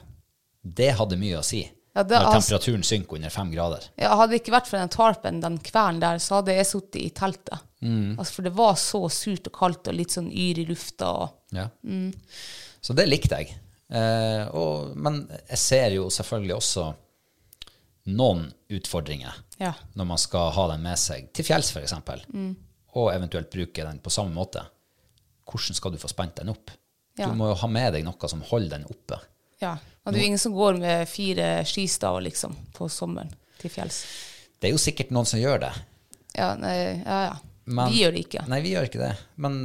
[0.64, 3.84] Det hadde mye å si Ja, det- når altså- temperaturen synker under fem grader.
[4.02, 7.02] Ja, hadde det ikke vært for den tarpen den kvelden der, så hadde jeg sittet
[7.04, 7.60] i teltet.
[7.84, 11.10] Altså, for det var så surt og kaldt og litt sånn yr i lufta.
[11.12, 11.68] Og, Ja.
[11.86, 12.14] Mm.
[12.84, 13.54] Så det likte jeg.
[13.94, 16.86] Eh, og, men jeg ser jo selvfølgelig også
[18.12, 19.72] noen utfordringer ja.
[19.96, 21.94] når man skal ha den med seg til fjells f.eks.,
[22.34, 22.56] Mm.
[23.00, 24.64] og eventuelt bruke den på samme måte.
[25.48, 26.72] Hvordan skal du få spent den opp?
[27.18, 27.28] Ja.
[27.30, 29.20] Du må jo ha med deg noe som holder den oppe.
[29.62, 29.78] ja.
[30.04, 33.30] Og det er jo ingen som går med fire skistaver liksom, på sommeren
[33.62, 34.02] til fjells.
[34.60, 35.70] Det er jo sikkert noen som gjør det.
[36.36, 36.74] Ja, nei,
[37.06, 37.38] ja, ja.
[37.72, 38.44] men- Vi gjør det ikke.
[38.52, 39.14] Nei, vi gjør ikke det.
[39.38, 39.62] Men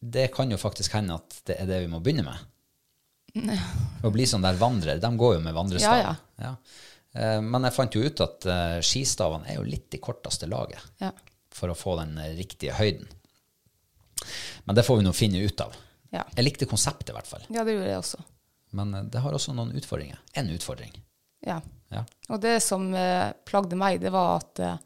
[0.00, 3.58] det kan jo faktisk hende at det er det vi må begynne med.
[4.02, 4.98] Å bli sånn der vandrer.
[5.02, 5.98] De går jo med vandrestav.
[6.00, 6.54] Ja, Ja.
[7.14, 7.40] ja.
[7.42, 11.10] Men jeg fant jo ut at eh, skistavene er jo litt i korteste laget Ja.
[11.50, 13.08] for å få den eh, riktige høyden.
[14.64, 15.74] Men det får vi nå finne ut av.
[16.14, 16.24] Ja.
[16.36, 17.42] Jeg likte konseptet i hvert fall.
[17.48, 18.22] ja, det gjorde jeg også.
[18.78, 20.18] Men eh, det har også noen utfordringer.
[20.34, 20.92] En utfordring.
[21.46, 21.60] Ja.
[21.90, 22.04] Ja.
[22.28, 24.76] Og det som eh, plagde meg, det var at eh,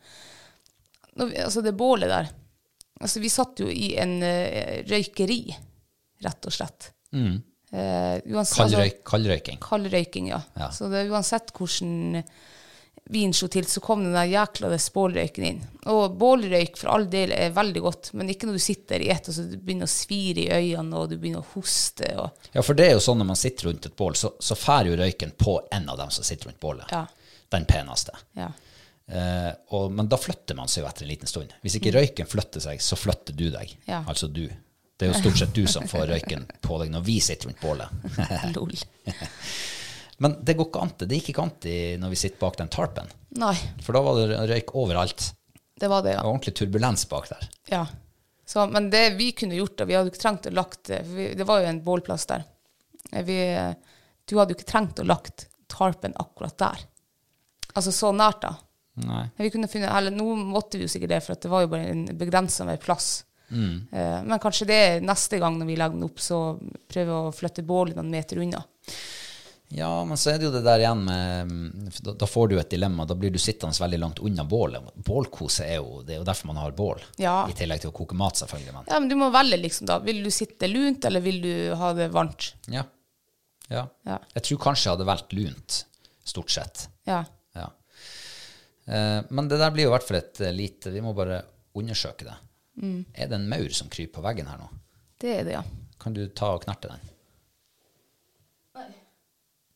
[1.20, 2.31] Altså, det bålet der
[3.03, 5.43] Altså, vi satt jo i en uh, røykeri,
[6.23, 6.93] rett og slett.
[7.12, 7.41] Mm.
[7.73, 8.37] Uh, Kaldrøyking.
[8.37, 10.33] altså- kald kaldrøyking.
[10.33, 10.43] Ja.
[10.59, 10.71] Ja.
[10.75, 12.23] Så det, uansett hvordan
[13.11, 15.61] vin slo til, så kom den der jækla bålrøyken inn.
[15.91, 19.29] Og bålrøyk for all del er veldig godt, men ikke når du sitter i ett
[19.29, 22.09] og så du begynner å svire i øynene og du begynner å hoste.
[22.53, 24.88] Ja, for det er jo sånn når man sitter rundt et bål, så, så fær
[24.88, 26.95] jo røyken på en av dem som sitter rundt bålet.
[26.95, 27.07] Ja.
[27.53, 28.17] Den peneste.
[28.38, 28.53] ja.
[29.12, 31.53] Eh, og, men da flytter man seg jo etter en liten stund.
[31.64, 33.75] Hvis ikke røyken flytter seg, så flytter du deg.
[33.83, 33.88] Mm.
[33.90, 34.03] Ja.
[34.09, 34.46] Altså du.
[34.96, 37.61] Det er jo stort sett du som får røyken på deg når vi sitter rundt
[37.61, 37.88] bålet.
[38.57, 38.72] Lol.
[40.22, 41.09] Men det går ikke an til.
[41.11, 43.09] Det gikk ikke an til når vi sitter bak den tarpen.
[43.42, 45.31] Nei, For da var det røyk overalt.
[45.81, 46.20] det var det, ja.
[46.20, 47.48] Det var ordentlig turbulens bak der.
[47.72, 47.85] ja.
[48.53, 51.29] Så, men det vi kunne gjort, da, vi hadde ikke trengt å lagt det, vi,
[51.38, 52.42] det var jo en bålplass der.
[53.14, 53.37] Eh, Vi,
[54.29, 56.83] du hadde jo ikke trengt å lagt tarpen akkurat der.
[57.72, 58.51] Altså så nært, da.
[58.94, 59.24] Nei.
[59.37, 61.64] Men Vi kunne funnet, eller Nå måtte vi jo sikkert det, for at det var
[61.64, 63.24] jo bare en begrensa med plass.
[63.52, 63.88] Mm.
[63.92, 66.42] Eh, men kanskje det er neste gang når vi legger den opp, så
[66.88, 68.62] prøver vi å flytte bålet noen meter unna.
[69.72, 72.68] Ja, men så er det jo det der igjen med Da, da får du et
[72.74, 73.07] dilemma.
[73.09, 74.90] Da blir du sittende veldig langt unna bålet.
[75.00, 77.00] Bålkose er jo Det er jo derfor man har bål.
[77.16, 77.46] Ja.
[77.48, 78.74] I tillegg til å koke mat, selvfølgelig.
[78.76, 79.96] Men Ja, men du må velge, liksom, da.
[80.05, 82.52] Vil du sitte lunt, eller vil du ha det varmt?
[82.68, 82.85] ja.
[83.70, 83.87] ja.
[84.05, 84.18] Ja.
[84.35, 85.78] Jeg tror kanskje jeg hadde valgt lunt,
[86.28, 86.88] stort sett.
[87.09, 87.22] Ja.
[88.87, 91.42] Eh, men det der blir jo i hvert fall et eh, lite Vi må bare
[91.79, 92.35] undersøke det.
[92.83, 92.99] Mm.
[93.14, 94.68] Er det en maur som kryper på veggen her nå?
[95.23, 95.62] Det er det, ja.
[96.03, 97.05] Kan du ta og knerte den?
[98.79, 98.88] Nei.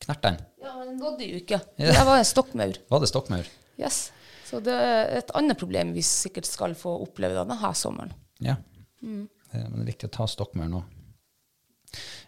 [0.03, 0.41] Knert den.
[0.63, 1.61] Ja, men den nådde jo ikke.
[1.79, 1.93] Ja.
[1.93, 2.81] Det var en stokkmaur.
[2.91, 3.49] Var det stokkmaur?
[3.79, 4.01] Yes.
[4.47, 8.13] Så det er et annet problem vi sikkert skal få oppleve denne sommeren.
[8.43, 8.55] Ja.
[9.01, 9.25] Mm.
[9.51, 10.83] Eh, Men det er viktig å ta stokkmaur nå.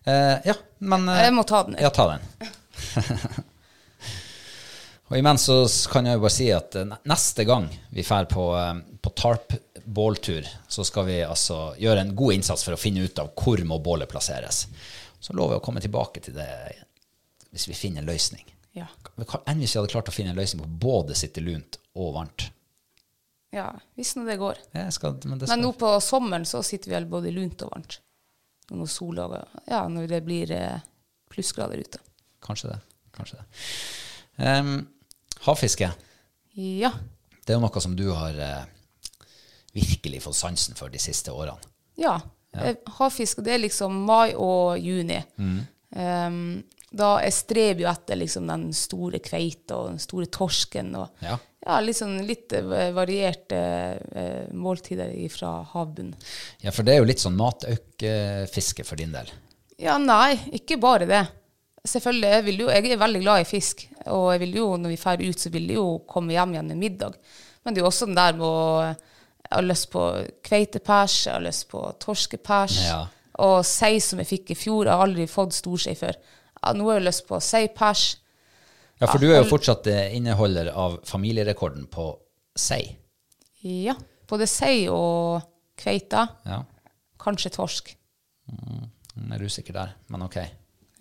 [0.08, 1.78] Eh, ja, men eh, Jeg må ta den.
[1.80, 2.28] Ja, ta den.
[5.10, 8.46] og imens så kan jeg jo bare si at eh, neste gang vi drar på,
[8.58, 13.20] eh, på Tarp-båltur, så skal vi altså gjøre en god innsats for å finne ut
[13.22, 14.68] av hvor må bålet plasseres.
[15.20, 16.48] Så lover jeg å komme tilbake til det
[17.50, 18.46] hvis vi finner en løsning.
[18.78, 18.86] Ja.
[19.50, 22.52] Enn hvis vi hadde klart å finne en løsning på både sitte lunt og varmt.
[23.52, 24.62] ja, hvis nå det går.
[24.94, 27.98] Skal, men det Men nå på sommeren så sitter vi vel både lunt og varmt.
[28.70, 29.26] Når sola
[29.66, 30.86] Ja, når det blir eh,
[31.34, 32.00] plussgrader ute.
[32.46, 32.80] Kanskje det.
[33.18, 33.48] Kanskje det.
[34.46, 34.88] Em,
[35.46, 35.92] havfiske,
[36.56, 36.92] Ja.
[37.46, 38.66] det er jo noe som du har eh,
[39.74, 41.60] virkelig fått sansen for de siste årene.
[42.00, 42.18] Ja.
[42.56, 42.74] ja.
[43.00, 45.20] Havfiske det er liksom mai og juni.
[45.38, 45.60] Mm.
[45.96, 50.90] Um, da jeg streber jo etter liksom den store kveita og den store torsken.
[50.98, 51.36] Og, Ja.
[51.66, 53.60] ja, liksom litt eh, varierte
[54.16, 56.16] eh, måltider fra havbunnen.
[56.66, 59.30] Ja, for det er jo litt sånn mataukfiske for din del.
[59.80, 61.22] Ja, nei, ikke bare det.
[61.88, 64.98] Selvfølgelig, jeg, jo, jeg er veldig glad i fisk, og jeg vil jo, når vi
[65.00, 67.14] drar ut, så vil jeg jo komme hjem igjen med middag.
[67.64, 68.96] Men det er jo også den der med å
[69.50, 70.02] Jeg har lyst på
[70.46, 73.08] kveitepers, jeg har lyst på torskepers, Ja.
[73.40, 74.86] og sei som jeg fikk i fjor.
[74.86, 76.14] Jeg har aldri fått storsei før.
[76.62, 78.18] Ja, nå har jeg lyst på seipers.
[79.00, 82.12] Ja, for du er jo fortsatt eh, inneholder av familierekorden på
[82.56, 82.98] sei.
[83.64, 83.96] Ja,
[84.30, 85.42] både sei og
[85.80, 86.28] kveita.
[86.46, 86.62] Ja.
[87.18, 87.96] Kanskje torsk.
[88.50, 90.36] Jeg er usikker der, men ok.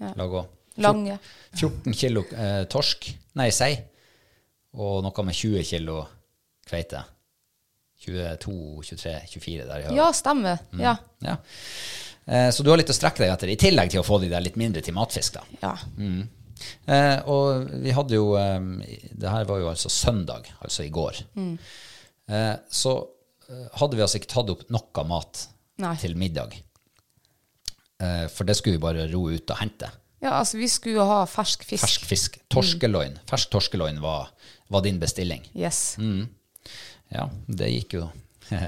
[0.00, 0.14] Ja.
[0.16, 0.46] La gå.
[0.84, 1.18] Lange.
[1.56, 3.08] 14 kilo eh, torsk,
[3.40, 3.72] nei, sei,
[4.78, 6.00] og noe med 20 kilo
[6.68, 7.02] kveite.
[7.98, 9.96] 22, 23, 24 der i høyre.
[9.98, 10.60] Ja, stemmer.
[10.78, 10.94] Ja.
[11.24, 11.36] Ja.
[12.28, 14.30] Eh, så du har litt å strekke deg etter, i tillegg til å få de
[14.30, 15.40] der litt mindre til matfisk.
[15.40, 15.44] da.
[15.64, 15.74] ja.
[16.90, 18.56] Eh, og vi hadde jo eh,
[19.14, 21.20] Det her var jo altså søndag, altså i går.
[21.38, 22.94] Eh, så
[23.48, 25.44] eh, hadde vi altså ikke tatt opp noe mat
[25.82, 25.94] Nei.
[26.02, 26.56] til middag.
[28.02, 29.90] Eh, for det skulle vi bare ro ut og hente.
[30.20, 31.84] Ja, altså vi skulle jo ha fersk fisk.
[31.84, 32.38] Fersk fisk.
[32.50, 33.18] Torskeloin.
[33.30, 34.30] Fersk torskeloin var,
[34.68, 35.44] var din bestilling.
[35.54, 35.96] Yes.
[37.08, 38.08] Ja, det gikk jo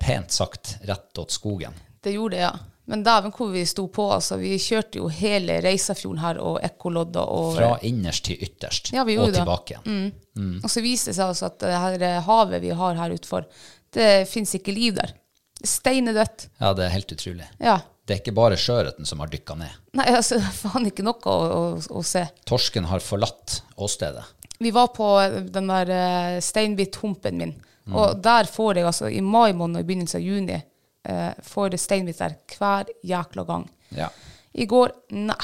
[0.00, 1.72] pent sagt rett åt skogen.
[2.02, 2.52] Det gjorde det, ja.
[2.88, 4.38] Men dæven hvor vi sto på, altså.
[4.40, 9.18] Vi kjørte jo hele Reisafjorden her og ekkolodda og Fra innerst til ytterst Ja, vi
[9.18, 9.42] og gjorde det.
[9.42, 10.62] tilbake igjen.
[10.64, 13.44] Og så viste det seg altså at det her havet vi har her utfor,
[13.92, 15.12] det fins ikke liv der.
[15.58, 16.48] Er Steinedødt.
[16.62, 17.48] Ja, det er helt utrolig.
[17.60, 17.80] Ja.
[18.08, 19.72] Det er ikke bare sjøørreten som har dykka ned.
[19.98, 22.24] Nei, altså, faen ikke noe å, å, å se.
[22.48, 24.24] Torsken har forlatt åstedet.
[24.58, 25.06] Vi var på
[25.52, 27.52] den der uh, steinbithumpen min,
[27.92, 31.76] og der får jeg altså i mai måned og i begynnelsen av juni uh, får
[31.76, 33.68] jeg steinbit der hver jækla gang.
[33.96, 34.08] Ja.
[34.56, 35.38] I går, nei.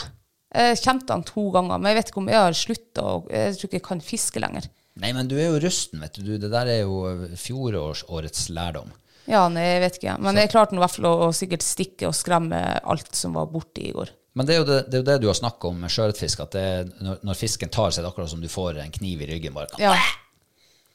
[0.55, 3.05] Jeg kjente han to ganger, men jeg vet ikke om jeg har slutta.
[3.29, 4.69] Jeg tror ikke jeg kan fiske lenger.
[5.03, 6.37] Nei, men du er jo rusten, vet du.
[6.39, 7.01] Det der er jo
[7.39, 8.93] fjorårets lærdom.
[9.31, 10.17] Ja, nei, jeg vet ikke.
[10.21, 13.49] Men jeg klarte i hvert fall å, å sikkert stikke og skremme alt som var
[13.53, 14.13] borte i går.
[14.35, 16.43] Men det er jo det, det, er jo det du har snakka om med sjøørretfisk,
[16.43, 18.95] at det er, når, når fisken tar, så er det akkurat som du får en
[18.95, 19.55] kniv i ryggen.
[19.55, 19.79] bare.
[19.81, 19.95] Ja.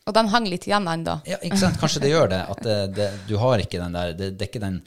[0.09, 1.19] Og den henger litt igjen ennå.
[1.29, 1.79] Ja, ikke sant?
[1.79, 2.41] Kanskje det gjør det.
[2.51, 4.81] At det, det, du har ikke den der Det, det er ikke den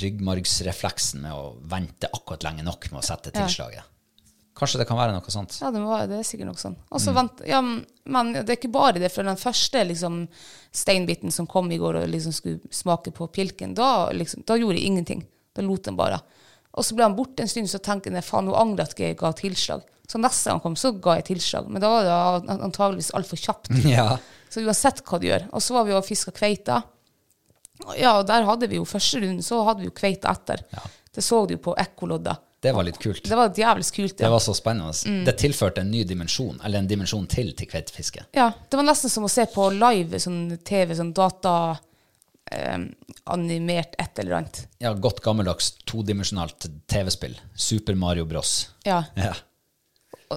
[0.00, 3.93] ryggmargsrefleksen med å vente akkurat lenge nok med å sette tilslaget.
[4.54, 5.56] Kanskje det kan være noe sånt.
[5.60, 6.78] Ja, det, var, det er sikkert noe sånt.
[6.94, 7.16] Også, Mm.
[7.16, 7.60] vent, ja,
[8.06, 10.28] men det er ikke bare det, for den første liksom,
[10.72, 14.78] steinbiten som kom i går og liksom skulle smake på pilken, da, liksom, da gjorde
[14.78, 15.24] jeg ingenting.
[15.54, 16.20] Da lot den bare.
[16.74, 19.16] Og så ble han borte en stund, så tenkte jeg faen, nå angrer at jeg
[19.18, 19.82] ga tilslag.
[20.06, 21.68] Så neste gang han kom, så ga jeg tilslag.
[21.70, 22.14] Men da var det
[22.54, 23.70] an- antageligvis altfor kjapt.
[23.90, 24.18] Ja.
[24.50, 25.48] Så uansett hva du gjør.
[25.50, 26.78] Og så var vi og fiska kveite.
[27.98, 30.62] Ja, og der hadde vi jo første runden, så hadde vi jo kveite etter.
[31.14, 32.36] Det så du på ekkolodda.
[32.64, 33.24] Det var litt kult.
[33.28, 34.14] Det var jævlig kult.
[34.16, 34.24] ja.
[34.24, 34.92] Det var så spennende.
[35.06, 35.24] Mm.
[35.26, 38.24] Det tilførte en ny dimensjon, eller en dimensjon til til kveitefiske.
[38.32, 41.52] Ja, det var nesten som å se på live sånn TV, sånn data
[42.48, 42.86] eh,
[43.36, 44.62] animert et eller annet.
[44.80, 47.36] Ja, godt gammeldags todimensjonalt TV-spill.
[47.54, 48.70] Super Mario Bros.
[48.88, 49.02] Ja.
[49.20, 49.34] Ja.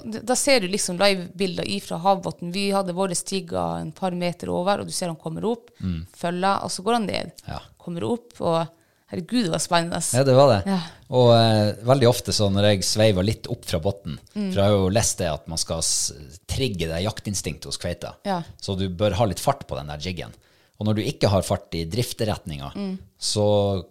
[0.03, 2.51] Da ser du liksom livebilder ifra havbunnen.
[2.51, 5.71] Vi hadde våre stiger en par meter over, og du ser han kommer opp,
[6.13, 7.31] følger, og så går han ned.
[7.47, 7.61] Ja.
[7.81, 8.65] Kommer opp, og
[9.11, 10.01] herregud, det var spennende.
[10.13, 10.59] Ja, det var det.
[10.71, 10.79] Ja.
[11.09, 14.51] Og eh, veldig ofte så når jeg sveiver litt opp fra bunnen, Mm.
[14.51, 15.81] for jeg har jo lest det at man skal
[16.47, 18.41] trigge det jaktinstinktet hos kveita, Ja.
[18.61, 20.33] så du bør ha litt fart på den der jiggen.
[20.79, 22.97] Og når du ikke har fart i drifteretninga, Mm.
[23.19, 23.83] så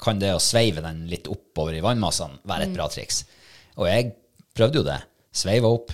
[0.00, 2.70] kan det å sveive den litt oppover i vannmassene være Mm.
[2.70, 3.24] et bra triks.
[3.76, 4.14] Og jeg
[4.54, 5.02] prøvde jo det.
[5.32, 5.92] Sveiva opp.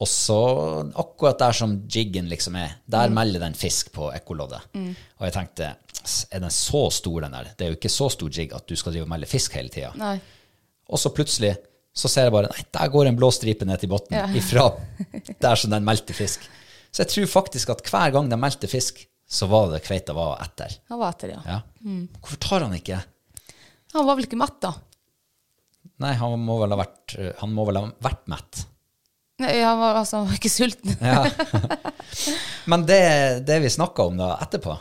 [0.00, 2.74] Og så, akkurat der som jiggen liksom er, Mm.
[2.88, 4.60] der melder den fisk på ekkoloddet.
[5.18, 5.87] Og jeg tenkte, "S-
[6.32, 7.50] er den så stor den der?
[7.58, 9.72] Det er jo ikke så stor jig at du skal drive og melde fisk hele
[9.72, 9.90] tida.
[10.88, 11.54] Og så plutselig
[11.98, 14.26] så ser jeg bare, nei, der går en blå stripe ned til bunnen, Ja.
[14.38, 14.68] ifra
[15.42, 16.44] der som den meldte fisk.
[16.92, 20.38] Så jeg tror faktisk at hver gang de meldte fisk, så var det kveita var
[20.40, 20.78] etter.
[20.88, 21.40] Han var etter, ja.
[21.44, 21.58] Ja.
[22.22, 23.00] Hvorfor tar han ikke?
[23.92, 24.72] Han var vel ikke mett, da?
[26.00, 28.62] Nei, han må vel ha vært, eh, han må vel ha vært mett.
[29.42, 30.94] Nei, han var, altså, han var ikke sulten.
[31.02, 31.26] Ja.
[32.70, 33.00] Men det,
[33.48, 34.76] det vi snakka om da etterpå,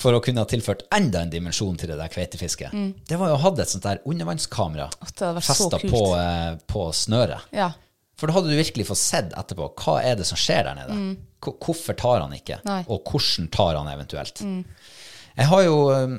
[0.00, 2.72] for å kunne ha tilført enda en dimensjon til det der kveitefisket,
[3.08, 4.88] det var jo å ha et sånt der undervannskamera
[5.42, 7.50] festa på, eh, på snøret.
[7.56, 7.72] Ja.
[8.20, 10.96] For da hadde du virkelig fått sett etterpå hva er det som skjer der nede.
[10.96, 11.12] Mm.
[11.40, 12.82] Hvorfor tar han ikke, Nei.
[12.92, 14.42] og hvordan tar han eventuelt.
[15.36, 16.18] Jeg har jo um,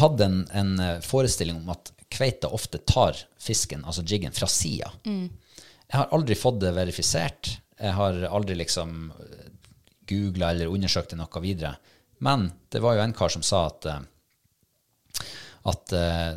[0.00, 4.90] hatt en, en eh, forestilling om at kveita ofte tar fisken, altså jiggen, fra sida.
[5.04, 7.54] Jeg har aldri fått det verifisert.
[7.80, 9.12] Jeg har aldri liksom
[10.08, 11.74] googla eller undersøkt det noe videre.
[12.22, 15.24] Men det var jo en kar som sa at, eh,
[15.72, 16.30] at eh,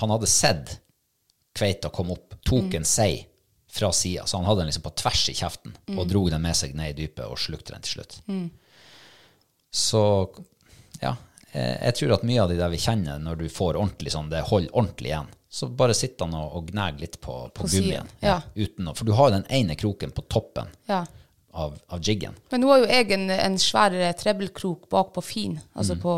[0.00, 0.74] han hadde sett
[1.56, 3.22] kveita komme opp, tok en sei
[3.72, 6.56] fra sida, så han hadde den liksom på tvers i kjeften og dro den med
[6.56, 8.18] seg ned i dypet og slukte den til slutt.
[9.70, 10.02] Så
[11.00, 11.14] ja,
[11.52, 14.28] eh, jeg tror at mye av de der vi kjenner når du får ordentlig sånn,
[14.32, 17.72] det holder ordentlig igjen, så bare sitter han og, og gnager litt på, på, På
[17.72, 18.08] gummien.
[18.20, 18.38] Ja.
[18.52, 18.68] ja.
[18.84, 21.06] å, for du har jo den ene kroken på toppen ja.
[21.58, 22.36] Av, av jiggen.
[22.52, 26.02] Men nå har jo jeg en, en svær trebbelkrok bak på fin, altså Mm.
[26.04, 26.14] på,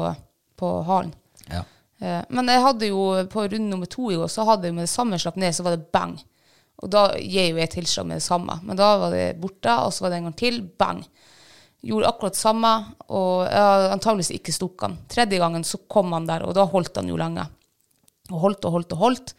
[0.61, 1.15] på halen.
[1.49, 1.63] Ja.
[2.01, 4.85] Eh, Men jeg hadde jo på runde nummer to i går, så hadde jeg med
[4.87, 6.19] det samme slapp ned, så var det bang.
[6.83, 8.55] Og da gir jo jeg tilslag med det samme.
[8.65, 11.03] Men da var det borte, og så var det en gang til, bang.
[11.85, 12.71] Gjorde akkurat samme,
[13.09, 14.99] og jeg antageligvis ikke stukket han.
[15.09, 17.45] Tredje gangen så kom han der, og da holdt han jo lenge.
[18.31, 19.35] Og holdt og holdt og holdt.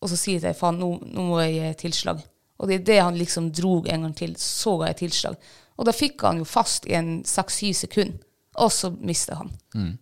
[0.00, 2.20] Og så sier jeg faen, nå, nå må jeg gi tilslag.
[2.58, 4.34] Og det er det han liksom drog en gang til.
[4.40, 5.36] Så ga jeg tilslag.
[5.78, 8.18] Og da fikk han jo fast i en seks-syv sekunder.
[8.58, 9.52] Og så mistet han.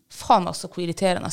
[0.09, 1.29] Faen altså, hvor irriterende.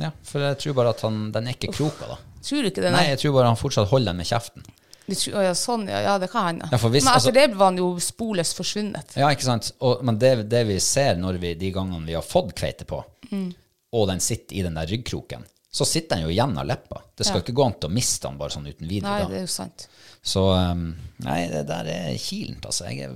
[0.00, 2.16] ja, for jeg tror bare at han, den er ikke kroka, da.
[2.42, 2.92] Tror du ikke det?
[2.94, 4.64] Nei, jeg tror bare han fortsatt holder den med kjeften.
[5.02, 6.68] Du tror, ja, sånn, ja, ja, det kan hende.
[6.70, 9.16] Ja, Men etter altså- det var han jo sporløst forsvunnet.
[9.18, 9.72] Ja, ikke sant?
[9.80, 13.02] Og, men det, det vi ser når vi, de gangene vi har fått kveite på,
[13.92, 17.00] og den sitter i den der ryggkroken, så sitter den jo igjen av leppa.
[17.16, 17.42] Det skal Ja.
[17.46, 19.10] ikke gå an til å miste den bare sånn uten videre.
[19.10, 19.28] Nei, da.
[19.32, 19.86] det er jo sant.
[20.22, 20.82] Så um,
[21.24, 22.84] nei, det der er kilent, altså.
[22.92, 23.14] Jeg, er,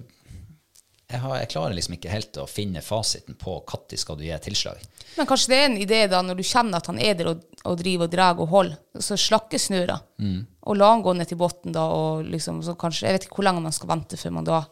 [1.12, 4.38] jeg, har, jeg klarer liksom ikke helt å finne fasiten på når skal du gi
[4.46, 4.80] tilslag.
[5.18, 7.44] Men kanskje det er en idé da, når du kjenner at han er der og,
[7.68, 10.46] og driver og drar og holder, så slakke snøra, Mm.
[10.66, 13.36] og la han gå ned til bunnen da, og liksom, så kanskje, jeg vet ikke
[13.36, 14.62] hvor lenge man skal vente før man da,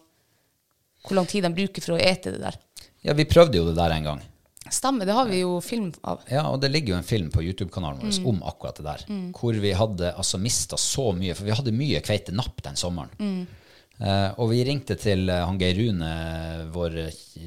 [1.05, 2.57] hvor lang tid de bruker for å ete det der.
[3.05, 4.23] Ja, vi prøvde jo det der en gang.
[4.72, 6.22] Stemmer, det har vi jo film av.
[6.31, 8.27] Ja, og det ligger jo en film på YouTube-kanalen vår Mm.
[8.31, 9.05] om akkurat det der.
[9.37, 13.10] Hvor vi hadde altså mista så mye, for vi hadde mye kveite napp den sommeren.
[13.19, 13.46] Mm.
[14.00, 16.08] Eh, og vi ringte til eh, han Geir Rune,
[16.75, 16.96] vår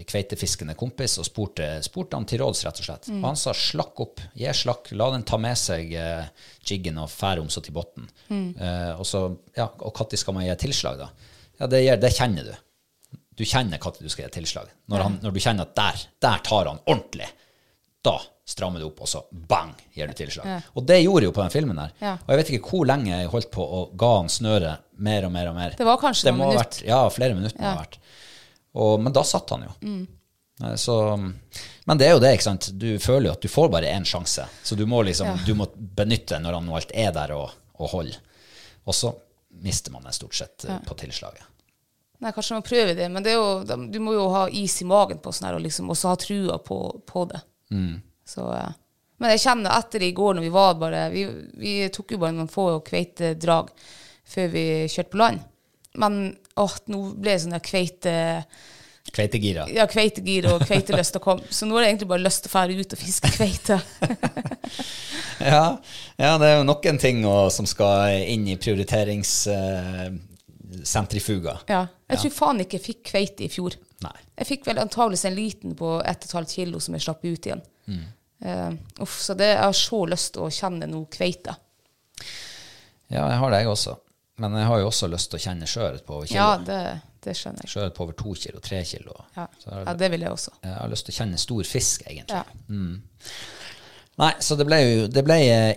[0.07, 3.09] kveitefiskende kompis, og spurte, spurte han til råds, rett og slett.
[3.11, 3.18] Mm.
[3.20, 6.30] Og han sa slakk opp, gi slakk, la den ta med seg eh,
[6.63, 8.07] jiggen og fære om så til bunnen.
[8.30, 8.47] Mm.
[8.55, 9.26] Eh, og så,
[9.57, 11.09] ja, og når skal man gi tilslag, da?
[11.59, 12.55] Ja, det, det kjenner du.
[13.38, 14.71] Du kjenner når du skal gi tilslag.
[14.89, 17.27] Når, han, når du kjenner at der, der tar han ordentlig,
[18.05, 18.15] da
[18.47, 20.63] strammer du opp, og så bang, gir du tilslag.
[20.79, 21.91] Og det gjorde jeg jo på den filmen der.
[21.99, 22.13] Ja.
[22.23, 25.33] Og jeg vet ikke hvor lenge jeg holdt på å ga han snøret mer og
[25.35, 25.75] mer og mer.
[25.77, 26.85] Det var kanskje Det noen minutter.
[26.88, 27.99] Ja, flere minutter må det ha vært.
[28.77, 29.73] Og, men da satt han jo.
[29.83, 30.05] Mm.
[30.79, 30.95] Så,
[31.85, 32.69] men det er jo det, ikke sant.
[32.79, 34.47] Du føler jo at du får bare én sjanse.
[34.63, 35.38] Så du må liksom, Ja.
[35.45, 38.17] du må benytte når han alt er der og, og holder.
[38.88, 39.11] Og så
[39.61, 41.43] mister man det stort sett eh, på tilslaget.
[42.20, 45.20] Nei, kanskje man prøver det, men det jo, du må jo ha is i magen
[45.22, 47.41] på sånn her, og liksom også ha trua på, på det.
[48.26, 48.72] Så, eh,
[49.22, 51.24] men jeg kjenner etter i går når vi var bare Vi,
[51.57, 53.70] vi tok jo bare noen få kveitedrag
[54.28, 55.45] før vi kjørte på land.
[55.97, 56.18] Men
[56.59, 58.13] åh, nå ble det sånn kveite
[59.07, 59.63] Kveitegira.
[59.72, 61.45] Ja, kveitegir og kveitelyst å komme.
[61.49, 63.78] Så nå er det egentlig bare lyst til å fære ut og fiske kveite.
[65.39, 65.78] Ja,
[66.18, 68.55] ja, det er jo noen ting å- som skal inn i
[70.78, 71.57] prioriteringssentrifuga.
[71.67, 71.88] Ja.
[72.07, 73.75] Jeg tror faen ikke jeg fikk kveite i fjor.
[74.03, 74.15] Nei.
[74.38, 77.63] Jeg fikk vel antakeligvis en liten på 1,5 kilo som jeg slapp ut igjen.
[78.45, 78.71] Eh,
[79.01, 81.55] uff, så det, jeg har så lyst til å kjenne noe kveite.
[83.07, 83.97] Ja, jeg har det, jeg også.
[84.38, 86.38] Men jeg har jo også lyst til å kjenne skjøret på over kilo.
[86.38, 86.82] Ja, det,
[87.25, 87.71] det skjønner jeg.
[87.73, 89.15] Skjøret på over to kilo, tre kilo.
[89.36, 89.47] Ja.
[89.65, 90.57] Jeg, ja, det vil jeg også.
[90.61, 92.43] jeg har lyst til å kjenne stor fisk, egentlig.
[92.43, 93.38] Ja.
[94.17, 95.36] Nei, så det ble jo det ble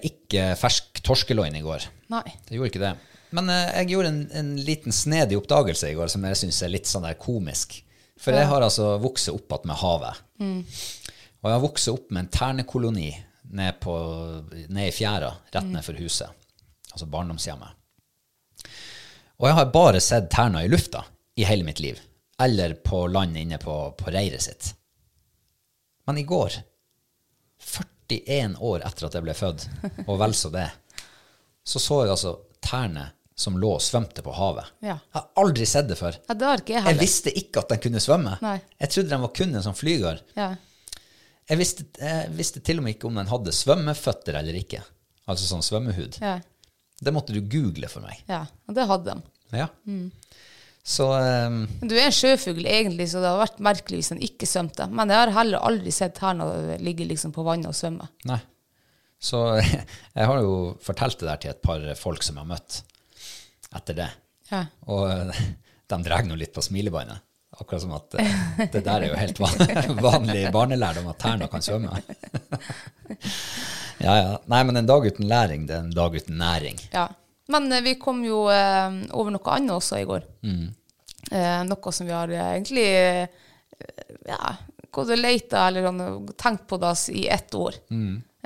[0.09, 1.87] ikke fersk torskeloin i går.
[2.13, 2.25] Nei.
[2.49, 2.93] Det gjorde ikke det.
[3.37, 6.73] Men eh, jeg gjorde en, en liten snedig oppdagelse i går som jeg syns er
[6.73, 7.81] litt sånn der komisk.
[8.21, 10.23] For jeg har altså vokst opp igjen med havet.
[11.41, 13.09] Og jeg har vokst opp med en ternekoloni
[13.57, 13.95] ned, på,
[14.69, 16.29] ned i fjæra, rett ned for huset.
[16.93, 17.79] Altså barndomshjemmet.
[19.41, 21.07] Og jeg har bare sett terner i lufta
[21.41, 22.01] i hele mitt liv.
[22.41, 24.75] Eller på land inne på, på reiret sitt.
[26.07, 26.59] Men i går
[28.11, 29.67] 41 år etter at jeg ble født,
[30.09, 30.67] og vel så det,
[31.65, 34.69] så så jeg altså terner som lå og svømte på havet.
[34.85, 34.99] Ja.
[34.99, 36.19] Jeg har aldri sett det før.
[36.29, 36.99] Ja, det har ikke jeg heller.
[36.99, 38.37] Jeg visste ikke at den kunne svømme.
[38.45, 38.59] Nei.
[38.83, 40.21] Jeg trodde den var kun en sånn flyger.
[40.37, 40.51] Ja.
[41.51, 44.83] Jeg visste, jeg visste til og med ikke om den hadde svømmeføtter eller ikke.
[45.31, 46.21] Altså sånn svømmehud.
[46.23, 46.37] Ja.
[47.01, 48.21] Det måtte du google for meg.
[48.29, 49.33] ja, og det hadde de.
[49.57, 49.71] Ja.
[50.87, 54.49] Så um, du er en sjøfugl egentlig, så det hadde vært merkelig hvis den ikke
[54.49, 54.87] svømte.
[54.93, 58.09] Men jeg har heller aldri sett terner ligge liksom på vannet og svømme.
[58.29, 58.39] Nei.
[59.21, 59.43] Så
[60.19, 62.81] jeg har jo fortalt det der til et par folk som jeg har møtt
[63.77, 64.11] etter det.
[64.51, 64.65] Ja.
[64.91, 65.43] Og eh,
[65.91, 67.23] de drar nå litt på smilebåndet.
[67.61, 68.35] Akkurat som at eh,
[68.73, 69.59] det der er jo helt van
[70.09, 71.93] vanlig barnelærdom at terner kan svømme.
[74.07, 74.35] ja, ja.
[74.51, 76.81] Nei, men en dag uten læring, det er en dag uten næring.
[76.95, 77.09] Ja.
[77.51, 80.27] Men eh, vi kom jo over noe annet også i går.
[81.31, 82.89] Eh, noe som vi har egentlig
[84.27, 84.55] ja,
[84.91, 85.91] gått og leita eller
[86.39, 87.79] tenkt på det i ett år.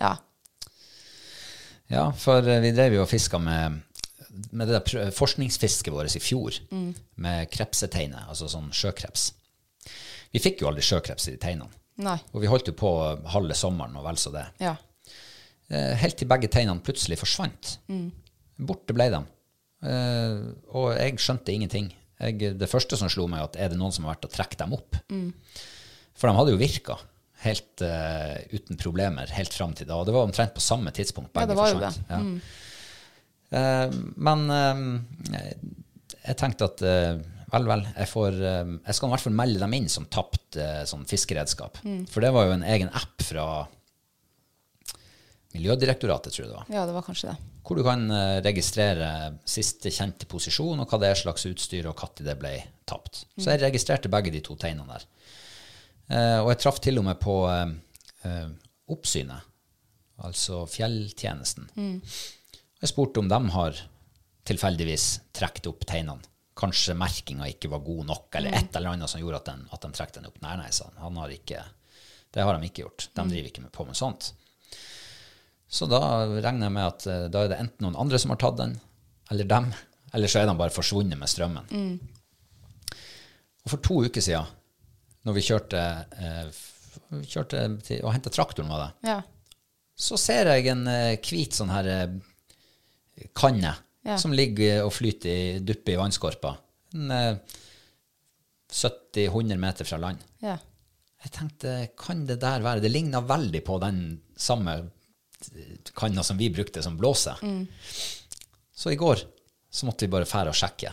[0.01, 0.14] Ja.
[1.93, 3.83] Ja, for vi drev jo og fiska med,
[4.51, 6.57] med det der forskningsfisket vårt i fjor,
[7.16, 9.30] med krepseteiner, altså sånn sjøkreps.
[10.35, 11.70] Vi fikk jo aldri sjøkreps i de teinene.
[12.03, 12.16] Nei.
[12.35, 12.91] Og vi holdt jo på
[13.30, 14.49] halve sommeren og vel så det.
[14.62, 14.74] Ja.
[15.70, 17.76] Eh, helt til begge teinene plutselig forsvant.
[18.59, 19.20] Borte ble de.
[19.87, 20.41] Eh,
[20.74, 21.93] og jeg skjønte ingenting.
[22.18, 24.64] Jeg, det første som slo meg, at er det noen som har vært og trukket
[24.64, 24.99] dem opp?
[26.18, 26.99] For de hadde jo virka
[27.45, 29.99] helt uh, uten problemer helt fram til da.
[30.01, 31.32] Og det var omtrent på samme tidspunkt.
[31.35, 32.11] Ja, Begge det var jo forsvant.
[32.11, 32.20] Ja.
[32.20, 32.62] Eh,
[33.55, 34.82] men eh,
[36.24, 37.14] jeg tenkte at eh,
[37.52, 40.59] vel, vel, jeg, får, eh, jeg skal i hvert fall melde dem inn som tapt
[40.61, 41.80] eh, sånn fiskeredskap.
[42.11, 43.46] For det var jo en egen app fra
[45.55, 46.70] Miljødirektoratet, tror jeg det var.
[46.74, 47.36] ja, det var kanskje det.
[47.64, 49.09] Hvor du kan eh, registrere
[49.48, 52.55] siste kjente posisjon, og hva det er slags utstyr, og når det ble
[52.90, 53.22] tapt.
[53.38, 55.07] Så jeg registrerte begge de to tegnene der.
[56.11, 57.70] Eh, og jeg traff til og med på eh,
[58.28, 58.50] eh,
[58.92, 59.46] oppsynet,
[60.26, 61.70] altså fjelltjenesten.
[62.85, 63.78] Jeg spurte om de har
[64.45, 66.20] tilfeldigvis trukket opp tegnene.
[66.55, 69.82] Kanskje merkinga ikke var god nok, eller et eller annet som gjorde at, den, at
[69.82, 70.37] de trakk den opp.
[70.45, 71.01] Nei, nei, sa han.
[71.03, 71.62] han har ikke,
[72.37, 73.07] det har de ikke gjort.
[73.16, 74.28] De driver ikke på med sånt.
[75.74, 78.39] Så da regner jeg med at eh, da er det enten noen andre som har
[78.45, 78.76] tatt den,
[79.32, 79.70] eller dem,
[80.14, 81.72] eller så er de bare forsvunnet med strømmen.
[83.64, 84.47] Og for to uker siden,
[85.26, 85.82] når vi kjørte,
[86.20, 86.61] eh,
[87.32, 89.18] kjørte til, og henta traktoren, var det, Ja.
[89.97, 91.91] så ser jeg en eh, hvit sånn her
[93.34, 94.18] kanne Ja.
[94.20, 96.50] som ligger og flyter i duppe i vannskorpa.
[96.94, 97.36] Eh,
[98.70, 100.18] 70-100 meter fra land.
[100.42, 100.58] Ja.
[101.24, 104.90] Jeg tenkte, kan det der være Det ligna veldig på den samme
[105.96, 107.32] kanna som vi brukte som blåse.
[108.74, 109.22] Så i går
[109.70, 110.92] så måtte vi bare fære og sjekke.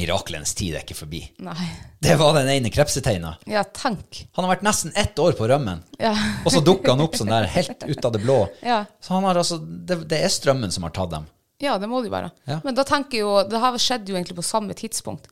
[0.00, 1.20] Mirakelens tid er ikke forbi.
[1.44, 1.68] Nei.
[2.00, 3.34] Det var den ene krepseteina.
[3.50, 4.22] Ja, tenk.
[4.38, 6.14] Han har vært nesten ett år på rømmen, Ja.
[6.44, 8.38] og så dukker han opp sånn der helt ut av det blå.
[8.64, 8.84] Ja.
[9.04, 11.28] Så han har altså, det, det er strømmen som har tatt dem.
[11.60, 12.30] Ja, det må det jo være.
[12.48, 12.56] Ja.
[12.64, 15.28] Men da tenker jeg jo, det her skjedde jo egentlig på samme tidspunkt.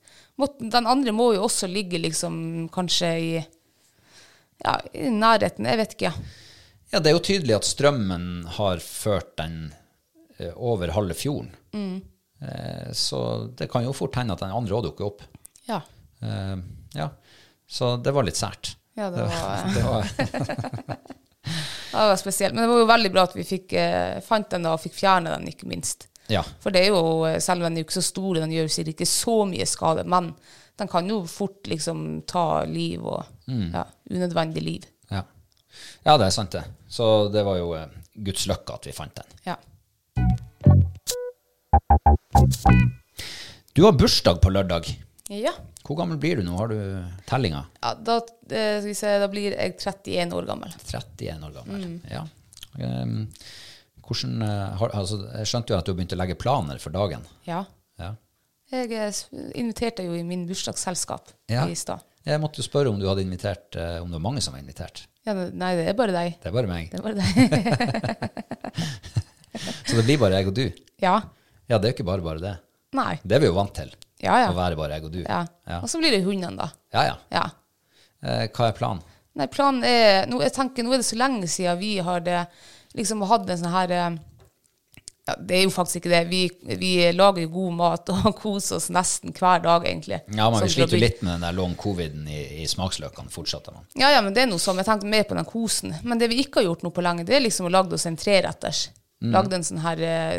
[0.61, 3.31] Den andre må jo også ligge liksom kanskje i,
[4.61, 6.13] ja, i nærheten, jeg vet ikke.
[6.93, 9.57] Ja, det er jo tydelig at strømmen har ført den
[10.39, 11.51] eh, over halve fjorden.
[11.73, 11.99] Eh,
[12.95, 13.21] så
[13.59, 15.25] det kan jo fort hende at den andre òg dukker opp.
[15.69, 15.81] Ja.
[16.21, 16.57] Eh,
[16.95, 17.11] ja.
[17.67, 18.77] Så det var litt sært.
[18.95, 20.03] Ja, det var, Det var,
[21.93, 22.55] det var spesielt.
[22.55, 25.35] Men det var jo veldig bra at vi fikk, eh, fant den og fikk fjerne
[25.37, 26.09] den, ikke minst.
[26.29, 26.43] ja.
[26.63, 28.73] For det er jo, eh, selv om den er jo ikke så stor, den gjør
[28.73, 30.33] sikkert ikke så mye skade, men
[30.79, 34.85] den kan jo fort liksom ta liv og ja, unødvendig liv.
[35.11, 35.25] Ja.
[36.05, 36.63] ja, det er sant, det.
[36.89, 39.33] Så det var jo uh, Guds lykke at vi fant den.
[39.49, 39.57] Ja.
[43.73, 44.89] Du har bursdag på lørdag.
[45.29, 45.53] Ja.
[45.85, 46.57] Hvor gammel blir du nå?
[46.59, 46.79] Har du
[47.29, 47.63] tellinga?
[47.83, 48.17] ja da,
[48.51, 50.73] eh, skal vi se, da blir jeg 31 år gammel.
[50.89, 51.85] 31 år gammel.
[51.85, 52.01] Mm.
[52.11, 52.23] Ja.
[52.79, 53.29] Um,
[54.05, 57.25] hvordan, eh, har, altså, jeg skjønte jo at du begynte å legge planer for dagen.
[57.49, 57.63] Ja.
[58.01, 58.15] Ja.
[58.73, 59.23] Jeg eh,
[59.61, 61.67] inviterte jo i min bursdagsselskap Ja.
[61.69, 62.05] i stad.
[62.29, 63.73] Jeg måtte jo spørre om du hadde invitert,
[64.03, 65.07] om det var mange som var invitert.
[65.25, 66.35] Ja, nei, det er bare deg.
[66.43, 66.91] Det er bare meg.
[66.93, 67.29] Det er bare deg.
[69.89, 70.67] Så det blir bare jeg og du.
[71.01, 71.17] ja.
[71.69, 72.55] Ja, det er ikke bare bare det.
[72.97, 73.19] Nei.
[73.23, 73.91] Det er vi jo vant til.
[74.25, 74.49] Ja, ja.
[74.51, 75.21] Å være bare jeg og du.
[75.23, 75.43] ja.
[75.69, 76.71] Ja, Og så blir det hunden, da.
[76.97, 77.05] ja.
[77.13, 77.17] ja.
[77.35, 77.45] Ja.
[78.25, 79.05] Eh, hva er planen?
[79.39, 82.41] Nei, planen er nå, Jeg tenker, nå er det så lenge siden vi har det,
[82.99, 84.17] liksom hatt en sånn her eh,
[85.29, 86.23] ja, Det er jo faktisk ikke det.
[86.33, 86.41] Vi,
[86.81, 90.19] vi lager jo god mat og koser oss nesten hver dag, egentlig.
[90.33, 93.31] Ja, men Sånn Vi sliter jo litt med den der long coviden i, i smaksløkene
[93.31, 93.71] fortsatt.
[93.77, 93.87] Man.
[94.01, 94.81] Ja, ja, men det er noe sånn.
[94.83, 95.95] Jeg tenkte mer på den kosen.
[96.03, 98.09] Men det vi ikke har gjort noe på lenge, det er liksom å lage oss
[98.11, 98.87] en treretters.
[99.23, 99.31] Mm.
[99.37, 100.37] Lagd en sånn her eh,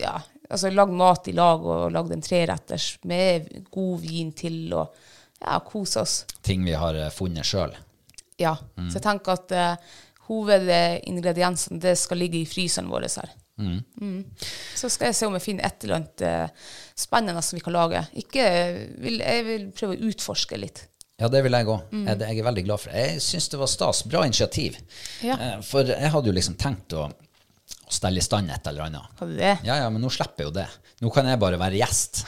[0.00, 0.18] Ja,
[0.48, 4.94] altså lagd mat i lag og lagd en treretters med god vin til og
[5.40, 6.18] ja, kose oss.
[6.46, 7.74] Ting vi har eh, funnet sjøl.
[8.40, 8.56] Ja.
[8.76, 8.88] Mm.
[8.90, 13.30] Så jeg tenker at uh, hovedingrediensene det skal ligge i fryseren vår her.
[13.56, 14.24] Mm.
[14.76, 16.66] Så skal jeg se om jeg finner et eller annet uh,
[16.96, 18.02] spennende som vi kan lage.
[18.20, 18.44] Ikke,
[19.00, 20.84] vil, jeg vil prøve å utforske litt.
[21.16, 21.86] Ja, det vil jeg òg.
[21.92, 22.02] Mm.
[22.10, 23.04] Jeg, jeg er veldig glad for det.
[23.06, 24.02] Jeg syns det var stas.
[24.04, 24.76] Bra initiativ.
[25.24, 25.38] Ja.
[25.40, 27.06] Eh, For jeg hadde jo liksom tenkt å,
[27.86, 29.08] å stelle i stand et eller annet.
[29.20, 29.54] Har du det?
[29.66, 30.66] Ja, ja, men nå slipper jeg jo det.
[31.02, 32.22] Nå kan jeg bare være gjest.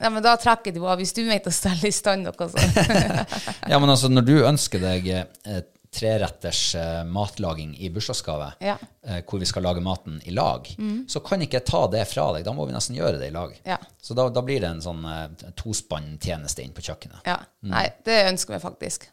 [0.00, 2.76] Ja, men da trekker du av Hvis du mente å stelle i stand noe sånt.
[3.72, 5.64] Ja, men altså, når du ønsker deg eh,
[5.96, 8.76] treretters eh, matlaging i bursdagsgave, Ja.
[9.06, 10.68] eh, hvor vi skal lage maten i lag,
[11.08, 12.44] så kan ikke jeg ta det fra deg.
[12.46, 13.56] Da må vi nesten gjøre det i lag.
[13.66, 13.78] Ja.
[14.02, 17.24] Så da, da blir det en sånn eh, tospann-tjeneste inn på kjøkkenet.
[17.26, 17.40] Ja.
[17.66, 19.08] Nei, det ønsker vi faktisk.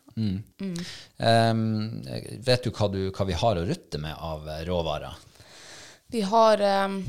[1.18, 1.62] Em,
[2.46, 5.16] vet du hva, du hva vi har å rutte med av eh, råvarer?
[6.14, 7.00] Vi har um,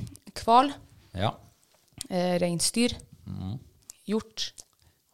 [0.45, 0.71] hval,
[1.15, 1.35] Ja.
[2.09, 2.95] eh, reinsdyr,
[4.09, 4.47] hjort,